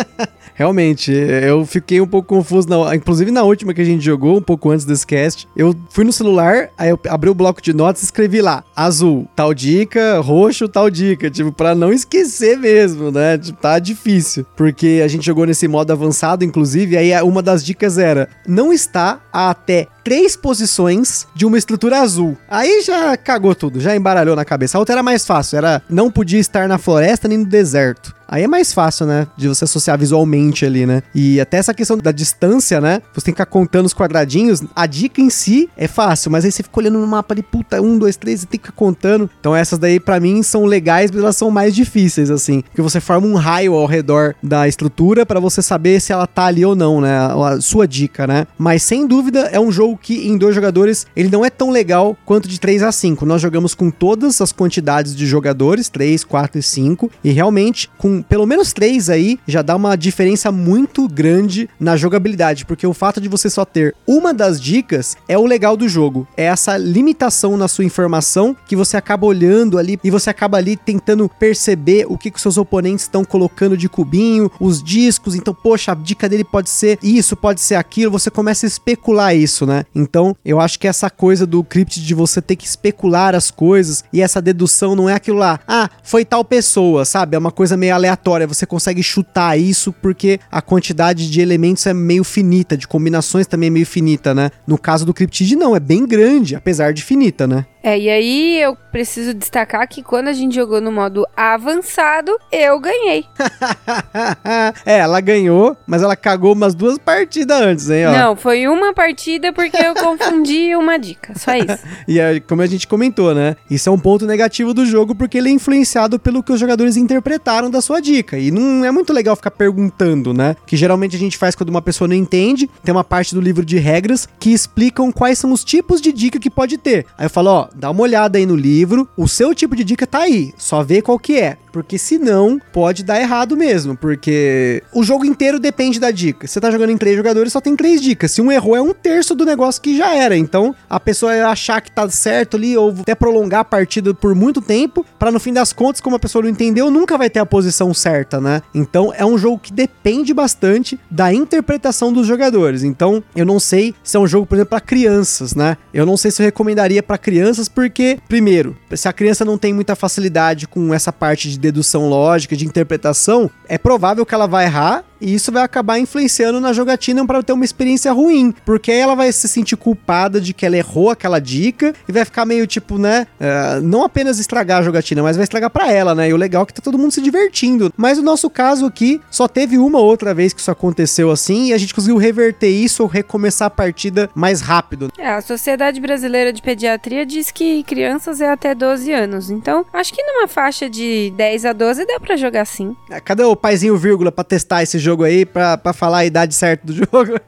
Realmente, 0.55 1.11
eu 1.11 1.65
fiquei 1.65 2.03
um 2.03 2.07
pouco 2.07 2.29
confuso, 2.29 2.69
na, 2.69 2.95
inclusive 2.95 3.31
na 3.31 3.43
última 3.43 3.73
que 3.73 3.81
a 3.81 3.85
gente 3.85 4.05
jogou, 4.05 4.37
um 4.37 4.43
pouco 4.43 4.71
antes 4.71 4.85
desse 4.85 5.07
cast. 5.07 5.49
Eu 5.57 5.75
fui 5.89 6.05
no 6.05 6.13
celular, 6.13 6.69
aí 6.77 6.91
eu 6.91 7.01
abri 7.09 7.31
o 7.31 7.35
bloco 7.35 7.63
de 7.63 7.73
notas 7.73 8.03
e 8.03 8.05
escrevi 8.05 8.43
lá: 8.43 8.63
azul, 8.77 9.27
tal 9.35 9.55
dica, 9.55 10.21
roxo, 10.21 10.69
tal 10.69 10.91
dica. 10.91 11.31
Tipo, 11.31 11.51
pra 11.51 11.75
não 11.75 11.91
esquecer 11.91 12.59
mesmo, 12.59 13.11
né? 13.11 13.39
Tipo, 13.39 13.59
tá 13.59 13.79
difícil. 13.79 14.45
Porque 14.55 15.01
a 15.03 15.09
gente 15.09 15.25
jogou 15.25 15.47
nesse 15.47 15.67
modo 15.67 15.93
avançado, 15.93 16.45
inclusive, 16.45 16.95
aí 16.95 17.11
uma 17.23 17.41
das 17.41 17.65
dicas 17.65 17.97
era: 17.97 18.29
não 18.47 18.71
está 18.71 19.19
a 19.33 19.49
até 19.51 19.89
três 20.05 20.37
posições 20.37 21.27
de 21.35 21.47
uma 21.47 21.59
estrutura 21.59 22.01
azul. 22.01 22.37
Aí 22.49 22.83
já 22.83 23.17
cagou 23.17 23.55
tudo, 23.55 23.81
já 23.81 23.95
embaralhou 23.95 24.37
na 24.37 24.45
cabeça. 24.45 24.77
A 24.77 24.81
outra 24.81 24.97
era 24.97 25.03
mais 25.03 25.27
fácil, 25.27 25.59
era 25.59 25.83
não 25.89 26.11
podia 26.11 26.39
estar 26.39 26.69
na 26.69 26.79
floresta 26.79 27.29
nem 27.29 27.39
no 27.39 27.47
deserto. 27.47 28.15
Aí 28.31 28.45
é 28.45 28.47
mais 28.47 28.73
fácil, 28.73 29.07
né? 29.07 29.27
De 29.37 29.49
você 29.49 29.65
associar 29.65 29.99
visualmente 29.99 30.65
ali, 30.65 30.87
né? 30.87 31.03
E 31.13 31.41
até 31.41 31.57
essa 31.57 31.75
questão 31.75 31.99
da 31.99 32.13
distância, 32.13 32.81
né? 32.81 33.03
Você 33.13 33.25
tem 33.25 33.35
que 33.35 33.43
ficar 33.43 33.47
contando 33.47 33.87
os 33.87 33.93
quadradinhos. 33.93 34.63
A 34.75 34.87
dica 34.87 35.21
em 35.21 35.29
si 35.29 35.69
é 35.77 35.89
fácil, 35.89 36.31
mas 36.31 36.45
aí 36.45 36.53
você 36.53 36.63
fica 36.63 36.79
olhando 36.79 37.01
no 37.01 37.07
mapa 37.09 37.35
ali, 37.35 37.43
puta, 37.43 37.83
um, 37.83 37.99
dois, 37.99 38.17
três, 38.17 38.41
você 38.41 38.47
tem 38.47 38.61
que 38.61 38.67
ficar 38.67 38.77
contando. 38.77 39.29
Então 39.41 39.55
essas 39.55 39.81
daí, 39.81 39.99
para 39.99 40.21
mim, 40.21 40.45
são 40.45 40.65
legais, 40.65 41.11
mas 41.11 41.21
elas 41.21 41.37
são 41.37 41.51
mais 41.51 41.75
difíceis, 41.75 42.31
assim. 42.31 42.63
Porque 42.63 42.81
você 42.81 43.01
forma 43.01 43.27
um 43.27 43.35
raio 43.35 43.75
ao 43.75 43.85
redor 43.85 44.37
da 44.41 44.69
estrutura 44.69 45.27
para 45.27 45.41
você 45.41 45.61
saber 45.61 46.01
se 46.01 46.13
ela 46.13 46.27
tá 46.27 46.45
ali 46.45 46.65
ou 46.65 46.77
não, 46.77 47.01
né? 47.01 47.19
A 47.19 47.61
sua 47.61 47.89
dica, 47.89 48.29
né? 48.29 48.47
Mas 48.57 48.85
sem 48.85 49.09
dúvida 49.09 49.41
é 49.53 49.59
um 49.59 49.73
jogo 49.73 49.99
que 50.01 50.29
em 50.29 50.39
dois 50.39 50.55
jogadores 50.55 51.05
ele 51.17 51.31
não 51.31 51.45
é 51.45 51.51
tão 51.51 51.71
legal 51.71 52.17
quanto 52.25 52.49
de 52.49 52.61
3 52.61 52.85
a 52.85 52.93
5. 52.93 53.27
Nós 53.27 53.43
jogamos 53.43 53.75
com 53.75 53.91
todas 53.91 54.41
as 54.41 54.53
quantidades 54.53 55.17
de 55.17 55.27
jogadores, 55.27 55.89
3, 55.89 56.23
4 56.23 56.61
e 56.61 56.63
5, 56.63 57.11
e 57.25 57.31
realmente 57.33 57.91
com 57.99 58.20
Pelo 58.29 58.47
menos 58.47 58.73
três 58.73 59.09
aí 59.11 59.39
já 59.47 59.63
dá 59.63 59.77
uma 59.77 59.97
diferença 59.97 60.51
muito 60.53 61.09
grande 61.09 61.69
na 61.79 61.97
jogabilidade, 61.97 62.65
porque 62.65 62.87
o 62.87 62.95
fato 62.95 63.21
de 63.21 63.29
você 63.29 63.49
só 63.49 63.65
ter 63.65 63.95
uma 64.07 64.33
das 64.33 64.61
dicas 64.61 65.17
é 65.29 65.39
o 65.39 65.47
legal 65.47 65.77
do 65.77 65.89
jogo. 65.89 66.27
É 66.37 66.45
essa 66.45 66.77
limitação 66.77 67.57
na 67.57 67.69
sua 67.69 67.85
informação 67.85 68.57
que 68.67 68.77
você 68.77 68.97
acaba 68.97 69.27
olhando 69.27 69.79
ali 69.79 69.99
e 70.03 70.11
você 70.11 70.31
acaba 70.31 70.59
ali 70.59 70.77
tentando 70.77 71.29
perceber 71.29 72.07
o 72.09 72.17
que, 72.17 72.31
que 72.31 72.41
seus 72.41 72.57
oponentes 72.57 73.05
estão 73.05 73.25
colocando 73.25 73.77
de 73.77 73.89
cubinho, 73.89 74.51
os 74.61 74.83
discos. 74.83 75.35
Então, 75.35 75.55
poxa, 75.55 75.93
a 75.93 75.95
dica 75.95 76.29
dele 76.29 76.45
pode 76.45 76.71
ser 76.71 76.99
isso, 77.03 77.37
pode 77.37 77.61
ser 77.61 77.75
aquilo. 77.75 78.13
Você 78.13 78.31
começa 78.31 78.67
a 78.67 78.69
especular 78.69 79.35
isso, 79.35 79.67
né? 79.67 79.85
Então, 79.95 80.37
eu 80.45 80.61
acho 80.61 80.79
que 80.79 80.89
essa 80.89 81.11
coisa 81.11 81.47
do 81.47 81.63
crypt 81.63 82.01
de 82.01 82.15
você 82.15 82.41
ter 82.41 82.57
que 82.57 82.67
especular 82.67 83.35
as 83.35 83.51
coisas 83.51 84.05
e 84.13 84.21
essa 84.21 84.41
dedução 84.41 84.95
não 84.95 85.09
é 85.09 85.15
aquilo 85.15 85.39
lá, 85.39 85.61
ah, 85.67 85.89
foi 86.03 86.25
tal 86.25 86.45
pessoa, 86.45 87.05
sabe? 87.05 87.37
É 87.37 87.39
uma 87.39 87.51
coisa 87.51 87.77
meio 87.77 87.95
aleatória. 87.95 88.10
Você 88.47 88.67
consegue 88.67 89.03
chutar 89.03 89.59
isso 89.59 89.93
porque 89.93 90.41
a 90.51 90.63
quantidade 90.63 91.31
de 91.31 91.41
elementos 91.41 91.87
é 91.87 91.95
meio 91.95 92.25
finita, 92.25 92.77
de 92.77 92.87
combinações 92.87 93.47
também 93.47 93.69
é 93.69 93.71
meio 93.71 93.87
finita, 93.87 94.35
né? 94.35 94.51
No 94.67 94.79
caso 94.79 95.05
do 95.05 95.15
Cryptid, 95.15 95.57
não, 95.57 95.75
é 95.75 95.81
bem 95.81 96.07
grande, 96.07 96.55
apesar 96.57 96.93
de 96.93 97.03
finita, 97.03 97.47
né? 97.47 97.67
É, 97.83 97.99
e 97.99 98.11
aí 98.11 98.61
eu 98.61 98.77
preciso 98.93 99.33
destacar 99.33 99.89
que 99.89 100.03
quando 100.03 100.29
a 100.29 100.33
gente 100.33 100.55
jogou 100.55 100.81
no 100.81 100.93
modo 100.93 101.27
avançado, 101.37 102.37
eu 102.53 102.79
ganhei. 102.79 103.25
é, 104.85 104.99
ela 104.99 105.21
ganhou, 105.21 105.77
mas 105.87 106.03
ela 106.03 106.15
cagou 106.15 106.53
umas 106.53 106.75
duas 106.75 106.99
partidas 106.99 107.61
antes, 107.61 107.89
hein, 107.89 108.07
ó. 108.07 108.13
Não, 108.13 108.37
foi 108.37 108.69
uma 108.69 108.93
partida 108.93 109.53
porque 109.53 109.77
eu 109.79 109.95
confundi 109.95 110.75
uma 110.77 110.99
dica, 110.99 111.33
só 111.39 111.55
isso. 111.55 111.79
e 112.07 112.21
é, 112.21 112.41
como 112.41 112.61
a 112.63 112.67
gente 112.67 112.87
comentou, 112.87 113.35
né? 113.35 113.57
Isso 113.71 113.89
é 113.89 113.93
um 113.93 113.99
ponto 113.99 114.27
negativo 114.27 114.75
do 114.75 114.85
jogo 114.85 115.15
porque 115.15 115.39
ele 115.39 115.49
é 115.49 115.53
influenciado 115.53 116.19
pelo 116.19 116.43
que 116.43 116.53
os 116.53 116.61
jogadores 116.61 116.97
interpretaram 116.97 117.71
da 117.71 117.81
sua 117.81 118.01
dica. 118.01 118.39
E 118.39 118.51
não 118.51 118.85
é 118.85 118.91
muito 118.91 119.13
legal 119.13 119.37
ficar 119.37 119.51
perguntando, 119.53 120.35
né? 120.35 120.55
Que 120.67 120.77
geralmente 120.77 121.17
a 121.17 121.19
gente 121.19 121.39
faz 121.39 121.55
quando 121.55 121.71
uma 121.71 121.83
pessoa 121.83 122.09
não 122.09 122.15
entende. 122.15 122.69
Tem 122.85 122.93
uma 122.93 123.05
parte 123.05 123.35
do 123.35 123.41
livro 123.41 123.65
de 123.65 123.79
regras 123.79 124.29
que 124.39 124.53
explicam 124.53 125.11
quais 125.11 125.39
são 125.39 125.53
os 125.53 125.65
tipos 125.65 126.01
de 126.01 126.13
dica 126.13 126.39
que 126.39 126.51
pode 126.51 126.77
ter. 126.77 127.07
Aí 127.17 127.27
eu 127.27 127.31
falo, 127.31 127.51
ó, 127.51 127.69
dá 127.75 127.91
uma 127.91 128.03
olhada 128.03 128.39
aí 128.39 128.47
no 128.47 128.57
livro, 128.57 129.09
o 129.17 129.29
seu 129.29 129.55
tipo 129.55 129.77
de 129.77 129.85
dica 129.85 130.07
tá 130.07 130.21
aí, 130.21 130.53
só 130.57 130.83
vê 130.83 131.03
qual 131.03 131.19
que 131.19 131.39
é. 131.39 131.57
Porque 131.73 131.99
senão 131.99 132.61
pode 132.73 133.05
dar 133.05 133.21
errado 133.21 133.57
mesmo. 133.57 133.97
Porque 133.97 134.83
o 134.93 135.03
jogo 135.03 135.25
inteiro 135.25 135.59
depende 135.59 136.01
da 136.01 136.11
dica. 136.11 136.47
Você 136.47 136.61
tá 136.61 136.71
jogando 136.71 136.91
em 136.91 136.99
três 136.99 137.17
jogadores, 137.17 137.53
só 137.53 137.61
tem 137.61 137.77
três 137.77 138.01
dicas. 138.01 138.33
Se 138.33 138.43
um 138.43 138.51
errou, 138.51 138.77
é 138.77 138.83
um 138.83 138.93
terço 138.93 139.35
do 139.35 139.45
negócio 139.45 139.81
que 139.81 139.97
já 139.97 140.15
era. 140.15 140.37
Então 140.37 140.75
a 140.89 140.99
pessoa 140.99 141.33
achar 141.47 141.81
que 141.81 141.91
tá 141.91 142.09
certo 142.09 142.57
ali, 142.57 142.77
ou 142.77 142.91
até 143.01 143.15
prolongar 143.15 143.61
a 143.61 143.65
partida 143.65 144.13
por 144.13 144.35
muito 144.35 144.61
tempo, 144.61 145.05
para 145.19 145.31
no 145.31 145.41
fim 145.41 145.53
das 145.53 145.73
contas, 145.73 146.01
como 146.01 146.17
a 146.17 146.19
pessoa 146.19 146.43
não 146.43 146.51
entendeu, 146.51 146.91
nunca 146.91 147.17
vai 147.17 147.31
ter 147.31 147.39
a 147.39 147.47
posição 147.47 147.95
certa, 147.95 148.41
né? 148.41 148.63
Então 148.75 149.13
é 149.17 149.25
um 149.25 149.39
jogo 149.39 149.59
que 149.59 149.73
depende 149.73 150.35
bastante 150.35 150.99
da 151.11 151.33
interpretação 151.33 152.13
dos 152.13 152.27
jogadores. 152.27 152.83
Então 152.83 153.23
eu 153.35 153.47
não 153.47 153.61
sei 153.61 153.95
se 154.03 154.17
é 154.17 154.21
um 154.21 154.27
jogo, 154.27 154.47
por 154.47 154.57
exemplo, 154.57 154.71
para 154.71 154.81
crianças, 154.81 155.55
né? 155.55 155.77
Eu 155.95 156.05
não 156.05 156.17
sei 156.17 156.31
se 156.31 156.43
eu 156.43 156.47
recomendaria 156.47 157.03
para 157.03 157.19
crianças, 157.19 157.60
porque, 157.69 158.19
primeiro, 158.29 158.77
se 158.95 159.09
a 159.09 159.13
criança 159.13 159.45
não 159.45 159.59
tem 159.59 159.73
muita 159.73 159.95
facilidade 159.95 160.67
com 160.67 160.93
essa 160.95 161.13
parte 161.13 161.51
de 161.51 161.59
dedução 161.59 162.09
lógica, 162.09 162.57
de 162.57 162.67
interpretação, 162.67 163.51
é 163.69 163.79
provável 163.79 164.25
que 164.27 164.35
ela 164.35 164.47
vai 164.47 164.65
errar 164.65 165.05
e 165.21 165.35
isso 165.35 165.53
vai 165.53 165.63
acabar 165.63 165.99
influenciando 165.99 166.61
na 166.61 166.73
jogatina 166.73 167.25
para 167.27 167.43
ter 167.43 167.53
uma 167.53 167.65
experiência 167.65 168.13
ruim, 168.13 168.55
porque 168.65 168.91
ela 168.91 169.15
vai 169.15 169.31
se 169.33 169.47
sentir 169.47 169.77
culpada 169.77 170.41
de 170.41 170.55
que 170.55 170.65
ela 170.65 170.77
errou 170.77 171.11
aquela 171.11 171.39
dica 171.39 171.95
e 172.09 172.13
vai 172.13 172.25
ficar 172.25 172.47
meio 172.47 172.67
tipo, 172.67 172.99
né, 172.99 173.27
uh, 173.39 173.81
não 173.83 174.03
apenas 174.03 174.39
estragar 174.39 174.79
a 174.79 174.83
jogatina, 174.83 175.23
mas 175.23 175.37
vai 175.37 175.45
estragar 175.45 175.71
para 175.71 175.93
ela, 175.93 176.15
né? 176.15 176.29
E 176.31 176.33
o 176.33 176.37
legal 176.37 176.63
é 176.63 176.67
que 176.67 176.75
tá 176.75 176.81
todo 176.83 176.99
mundo 176.99 177.13
se 177.13 177.21
divertindo. 177.21 177.93
Mas 177.97 178.19
o 178.19 178.23
nosso 178.23 178.49
caso 178.49 178.87
aqui 178.87 179.21
só 179.31 179.47
teve 179.47 179.77
uma 179.77 179.99
outra 179.99 180.33
vez 180.33 180.53
que 180.53 180.61
isso 180.61 180.71
aconteceu 180.71 181.31
assim 181.31 181.67
e 181.67 181.73
a 181.73 181.79
gente 181.79 181.95
conseguiu 181.95 182.17
reverter 182.17 182.69
isso 182.69 183.03
ou 183.03 183.09
recomeçar 183.09 183.67
a 183.67 183.71
partida 183.71 184.31
mais 184.35 184.61
rápido. 184.61 185.13
É, 185.19 185.29
a 185.29 185.43
Sociedade 185.43 186.01
Brasileira 186.01 186.53
de 186.53 186.63
Pediatria 186.63 187.27
diz 187.27 187.50
que 187.53 187.83
crianças 187.85 188.41
é 188.41 188.51
até 188.51 188.75
12 188.75 189.13
anos. 189.13 189.51
Então, 189.51 189.85
acho 189.93 190.13
que 190.13 190.23
numa 190.23 190.49
faixa 190.49 190.89
de 190.89 191.33
10 191.37 191.65
a 191.67 191.73
12 191.73 192.07
dá 192.07 192.19
para 192.19 192.37
jogar 192.37 192.65
sim. 192.65 192.97
É, 193.11 193.21
cadê 193.21 193.45
o 193.45 193.57
paizinho 193.57 193.97
vírgula 193.97 194.33
para 194.33 194.45
testar 194.45 194.83
esse 194.83 194.99
jogo? 194.99 195.21
aí 195.25 195.45
pra, 195.45 195.77
pra 195.77 195.93
falar 195.93 196.19
a 196.19 196.25
idade 196.25 196.55
certa 196.55 196.87
do 196.87 196.93
jogo. 196.95 197.41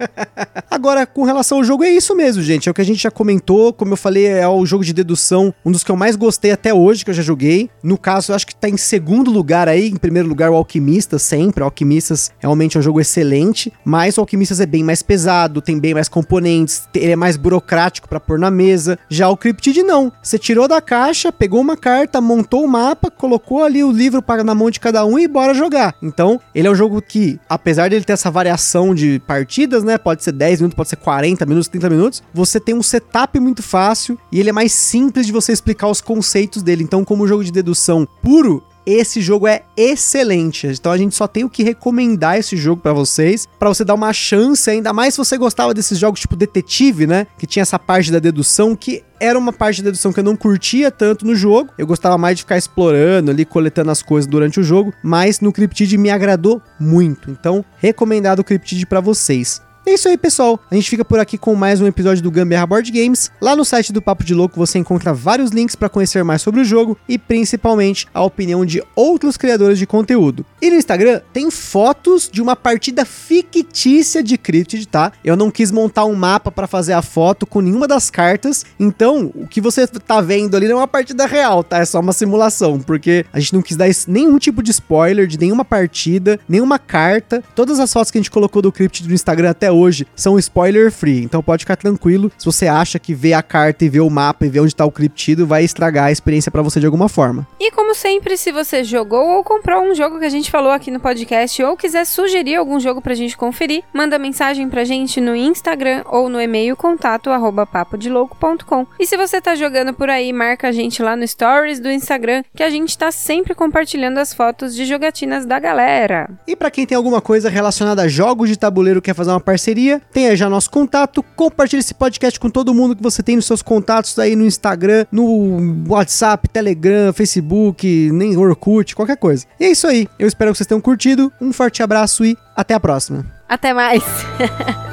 Agora, 0.71 1.07
com 1.07 1.25
relação 1.25 1.59
ao 1.59 1.65
jogo, 1.65 1.85
é 1.85 1.91
isso 1.91 2.15
mesmo, 2.15 2.43
gente. 2.43 2.69
É 2.69 2.71
o 2.73 2.75
que 2.75 2.81
a 2.81 2.85
gente 2.85 3.03
já 3.03 3.11
comentou. 3.11 3.73
Como 3.73 3.93
eu 3.93 3.97
falei, 3.97 4.27
é 4.27 4.49
o 4.49 4.65
jogo 4.65 4.85
de 4.85 4.93
dedução, 4.93 5.55
um 5.65 5.71
dos 5.71 5.85
que 5.85 5.91
eu 5.91 5.97
mais 5.97 6.17
gostei 6.17 6.51
até 6.51 6.73
hoje, 6.73 7.05
que 7.05 7.11
eu 7.11 7.15
já 7.15 7.23
joguei. 7.23 7.71
No 7.83 7.99
caso, 7.99 8.33
eu 8.33 8.37
acho 8.37 8.47
que 8.47 8.55
tá 8.55 8.69
em 8.69 8.77
segundo 8.77 9.31
lugar 9.31 9.69
aí. 9.69 9.88
Em 9.88 9.97
primeiro 9.97 10.29
lugar, 10.29 10.51
o 10.51 10.55
Alquimistas, 10.55 11.23
sempre. 11.23 11.62
O 11.62 11.67
Alquimistas 11.67 12.33
realmente 12.38 12.77
é 12.77 12.81
um 12.81 12.83
jogo 12.83 13.01
excelente. 13.01 13.73
Mas 13.85 14.17
o 14.17 14.21
Alquimistas 14.21 14.61
é 14.61 14.67
bem 14.67 14.83
mais 14.83 15.03
pesado, 15.03 15.61
tem 15.61 15.79
bem 15.79 15.95
mais 15.95 16.09
componentes, 16.09 16.88
ele 16.95 17.12
é 17.12 17.17
mais 17.17 17.37
burocrático 17.37 18.09
para 18.09 18.21
pôr 18.21 18.38
na 18.38 18.51
mesa. 18.51 18.99
Já 19.09 19.29
o 19.29 19.37
Cryptid 19.37 19.83
não. 19.92 20.11
Você 20.22 20.38
tirou 20.38 20.66
da 20.66 20.81
caixa, 20.81 21.31
pegou 21.31 21.61
uma 21.61 21.76
carta, 21.76 22.20
montou 22.20 22.64
o 22.64 22.68
mapa, 22.68 23.11
colocou 23.11 23.62
ali 23.62 23.85
o 23.85 23.92
livro 23.92 24.22
para 24.22 24.42
na 24.42 24.55
mão 24.55 24.70
de 24.70 24.81
cada 24.81 25.05
um 25.05 25.18
e 25.18 25.28
bora 25.28 25.52
jogar. 25.52 25.94
Então, 26.02 26.40
ele 26.55 26.66
é 26.66 26.70
um 26.70 26.74
jogo 26.74 27.02
que 27.02 27.38
apesar 27.48 27.90
dele 27.90 28.05
ter 28.05 28.14
essa 28.14 28.31
variação 28.31 28.94
de 28.94 29.20
partidas, 29.26 29.85
né? 29.85 29.98
Pode 29.98 30.24
ser 30.24 30.33
10 30.33 30.61
minutos, 30.61 30.76
pode 30.76 30.88
ser 30.88 30.96
40 30.96 31.44
minutos, 31.44 31.68
30 31.68 31.90
minutos. 31.90 32.22
Você 32.33 32.59
tem 32.59 32.74
um 32.74 32.83
setup 32.83 33.38
muito 33.38 33.62
fácil 33.62 34.18
e 34.31 34.40
ele 34.40 34.48
é 34.48 34.52
mais 34.52 34.72
simples 34.72 35.26
de 35.26 35.33
você 35.33 35.52
explicar 35.52 35.88
os 35.88 36.00
conceitos 36.00 36.62
dele. 36.62 36.83
Então, 36.83 37.05
como 37.05 37.28
jogo 37.28 37.44
de 37.44 37.52
dedução 37.52 38.09
puro, 38.22 38.64
esse 38.87 39.21
jogo 39.21 39.47
é 39.47 39.62
excelente. 39.77 40.66
Então 40.66 40.92
a 40.92 40.99
gente 40.99 41.14
só 41.14 41.27
tem 41.27 41.45
o 41.45 41.51
que 41.51 41.62
recomendar 41.62 42.38
esse 42.38 42.57
jogo 42.57 42.81
para 42.81 42.92
vocês, 42.92 43.49
para 43.59 43.68
você 43.68 43.85
dar 43.85 43.95
uma 43.95 44.12
chance, 44.12 44.68
ainda 44.68 44.92
mais 44.92 45.14
se 45.14 45.18
você 45.18 45.37
gostava 45.37 45.75
desses 45.75 45.99
jogos 45.99 46.21
tipo 46.21 46.37
detetive, 46.37 47.07
né, 47.07 47.27
que 47.38 47.47
tinha 47.47 47.62
essa 47.62 47.79
parte 47.79 48.11
da 48.11 48.18
dedução 48.18 48.75
que 48.77 49.03
era 49.21 49.38
uma 49.38 49.53
parte 49.53 49.77
de 49.77 49.85
dedução 49.85 50.12
que 50.12 50.18
eu 50.18 50.25
não 50.25 50.35
curtia 50.35 50.90
tanto 50.90 51.25
no 51.25 51.35
jogo. 51.35 51.71
Eu 51.79 51.87
gostava 51.87 52.18
mais 52.18 52.37
de 52.37 52.42
ficar 52.42 52.59
explorando 52.59 53.31
ali, 53.31 53.45
coletando 53.45 53.90
as 53.90 54.03
coisas 54.03 54.29
durante 54.29 54.59
o 54.59 54.64
jogo, 54.64 54.92
mas 55.03 55.40
no 55.40 55.53
Cryptid 55.53 55.97
me 55.97 56.11
agradou 56.11 56.61
muito. 56.81 57.31
Então, 57.31 57.64
recomendado 57.79 58.40
o 58.40 58.45
Cryptid 58.45 58.85
para 58.85 59.01
vocês. 59.01 59.62
É 59.85 59.95
isso 59.95 60.09
aí, 60.09 60.16
pessoal. 60.16 60.61
A 60.71 60.77
gente 60.77 60.88
fica 60.88 61.05
por 61.05 61.18
aqui 61.18 61.37
com 61.37 61.57
mais 61.57 61.81
um 61.81 61.87
episódio 61.88 62.23
do 62.23 62.31
Gambiarra 62.31 62.66
Board 62.68 62.88
Games. 62.92 63.33
Lá 63.40 63.57
no 63.57 63.64
site 63.64 63.92
do 63.92 64.01
Papo 64.01 64.23
de 64.23 64.33
Louco 64.33 64.57
você 64.57 64.79
encontra 64.79 65.12
vários 65.12 65.51
links 65.51 65.75
para 65.75 65.88
conhecer 65.88 66.23
mais 66.23 66.40
sobre 66.40 66.61
o 66.61 66.64
jogo 66.64 66.97
e 67.09 67.18
principalmente 67.18 68.07
a 68.14 68.23
opinião 68.23 68.64
de 68.64 68.81
outros 68.95 69.37
criadores 69.37 69.81
de 69.81 69.87
conteúdo. 69.87 70.47
E 70.61 70.71
no 70.71 70.77
Instagram 70.77 71.21
tem 71.33 71.51
fotos 71.51 72.31
de 72.33 72.40
uma 72.40 72.55
partida 72.55 73.05
fictícia 73.05 74.23
de 74.23 74.38
Cryptid, 74.38 74.87
tá? 74.87 75.11
Eu 75.25 75.35
não 75.35 75.51
quis 75.51 75.73
montar 75.73 76.05
um 76.05 76.14
mapa 76.14 76.53
para 76.53 76.68
fazer 76.68 76.92
a 76.92 77.03
foto 77.03 77.45
com 77.45 77.61
nenhuma 77.61 77.88
das 77.88 78.09
cartas, 78.09 78.64
então 78.79 79.33
o 79.35 79.49
que 79.49 79.61
você 79.61 79.88
tá 79.88 80.21
vendo 80.21 80.57
ali 80.57 80.68
não 80.68 80.77
é 80.77 80.81
uma 80.83 80.88
partida 80.88 81.27
real, 81.27 81.64
tá? 81.64 81.79
É 81.79 81.85
só 81.85 81.99
uma 81.99 82.12
simulação, 82.12 82.79
porque 82.79 83.27
a 83.33 83.40
gente 83.40 83.53
não 83.53 83.61
quis 83.61 83.77
dar 83.77 83.88
nenhum 84.07 84.38
tipo 84.38 84.62
de 84.62 84.71
spoiler 84.71 85.27
de 85.27 85.40
nenhuma 85.40 85.64
partida, 85.64 86.38
nenhuma 86.49 86.79
carta. 86.79 87.42
Todas 87.53 87.81
as 87.81 87.92
fotos 87.92 88.12
que 88.12 88.18
a 88.18 88.21
gente 88.21 88.31
colocou 88.31 88.62
do 88.62 88.71
Cryptid 88.71 89.09
no 89.09 89.14
Instagram 89.14 89.51
até 89.51 89.71
hoje 89.72 90.06
são 90.14 90.38
spoiler 90.38 90.92
free, 90.92 91.22
então 91.22 91.42
pode 91.42 91.64
ficar 91.64 91.76
tranquilo 91.76 92.30
se 92.38 92.46
você 92.46 92.66
acha 92.66 92.98
que 92.98 93.14
ver 93.14 93.32
a 93.32 93.42
carta 93.42 93.85
e 93.85 93.88
ver 93.88 94.00
o 94.00 94.11
mapa 94.11 94.46
e 94.46 94.48
ver 94.48 94.61
onde 94.61 94.74
tá 94.74 94.85
o 94.85 94.90
criptido 94.90 95.46
vai 95.46 95.64
estragar 95.64 96.06
a 96.06 96.12
experiência 96.12 96.50
para 96.50 96.62
você 96.62 96.78
de 96.78 96.87
alguma 96.87 97.08
forma. 97.08 97.46
E 97.58 97.70
como 97.70 97.94
sempre, 97.94 98.37
se 98.37 98.52
você 98.52 98.85
jogou 98.85 99.37
ou 99.37 99.44
comprou 99.44 99.82
um 99.82 99.94
jogo 99.94 100.18
que 100.18 100.24
a 100.24 100.30
gente 100.30 100.50
falou 100.50 100.70
aqui 100.70 100.90
no 100.90 101.00
podcast 101.00 101.62
ou 101.62 101.76
quiser 101.76 102.04
sugerir 102.04 102.56
algum 102.56 102.78
jogo 102.78 103.00
pra 103.00 103.14
gente 103.14 103.37
conferir, 103.37 103.82
manda 103.92 104.18
mensagem 104.18 104.68
pra 104.68 104.85
gente 104.85 105.20
no 105.20 105.35
Instagram 105.35 106.02
ou 106.06 106.28
no 106.28 106.40
e-mail 106.40 106.76
contato 106.76 107.30
arroba 107.30 107.66
papodelouco.com. 107.66 108.87
E 108.98 109.06
se 109.06 109.16
você 109.16 109.40
tá 109.40 109.54
jogando 109.54 109.94
por 109.94 110.11
aí, 110.11 110.32
marca 110.32 110.68
a 110.68 110.72
gente 110.72 111.02
lá 111.02 111.16
no 111.16 111.26
stories 111.26 111.80
do 111.80 111.90
Instagram, 111.90 112.42
que 112.54 112.62
a 112.62 112.70
gente 112.70 112.96
tá 112.96 113.11
sempre 113.11 113.54
compartilhando 113.54 114.18
as 114.18 114.35
fotos 114.35 114.74
de 114.74 114.85
jogatinas 114.85 115.46
da 115.46 115.58
galera. 115.58 116.28
E 116.46 116.54
para 116.54 116.70
quem 116.70 116.87
tem 116.87 116.96
alguma 116.96 117.20
coisa 117.20 117.48
relacionada 117.48 118.02
a 118.02 118.08
jogos 118.08 118.48
de 118.48 118.58
tabuleiro 118.58 119.00
quer 119.00 119.14
fazer 119.14 119.30
uma 119.30 119.40
parceria 119.40 119.62
parceria, 119.62 120.03
tenha 120.12 120.37
já 120.37 120.51
nosso 120.51 120.70
contato, 120.70 121.22
compartilhe 121.37 121.81
esse 121.81 121.94
podcast 121.94 122.38
com 122.40 122.51
todo 122.51 122.75
mundo 122.75 122.96
que 122.96 123.03
você 123.03 123.22
tem 123.22 123.37
nos 123.37 123.46
seus 123.46 123.62
contatos 123.62 124.18
aí 124.18 124.35
no 124.35 124.44
Instagram, 124.44 125.07
no 125.12 125.85
WhatsApp, 125.88 126.48
Telegram, 126.48 127.12
Facebook, 127.12 128.11
nem 128.12 128.37
Orkut, 128.37 128.96
qualquer 128.96 129.16
coisa. 129.16 129.46
E 129.61 129.64
é 129.64 129.70
isso 129.70 129.87
aí. 129.87 130.09
Eu 130.18 130.27
espero 130.27 130.51
que 130.51 130.59
vocês 130.59 130.66
tenham 130.66 130.81
curtido. 130.81 131.33
Um 131.40 131.53
forte 131.53 131.83
abraço 131.83 132.25
e 132.25 132.37
até 132.57 132.75
a 132.75 132.81
próxima. 132.81 133.25
Até 133.48 133.72
mais. 133.72 134.03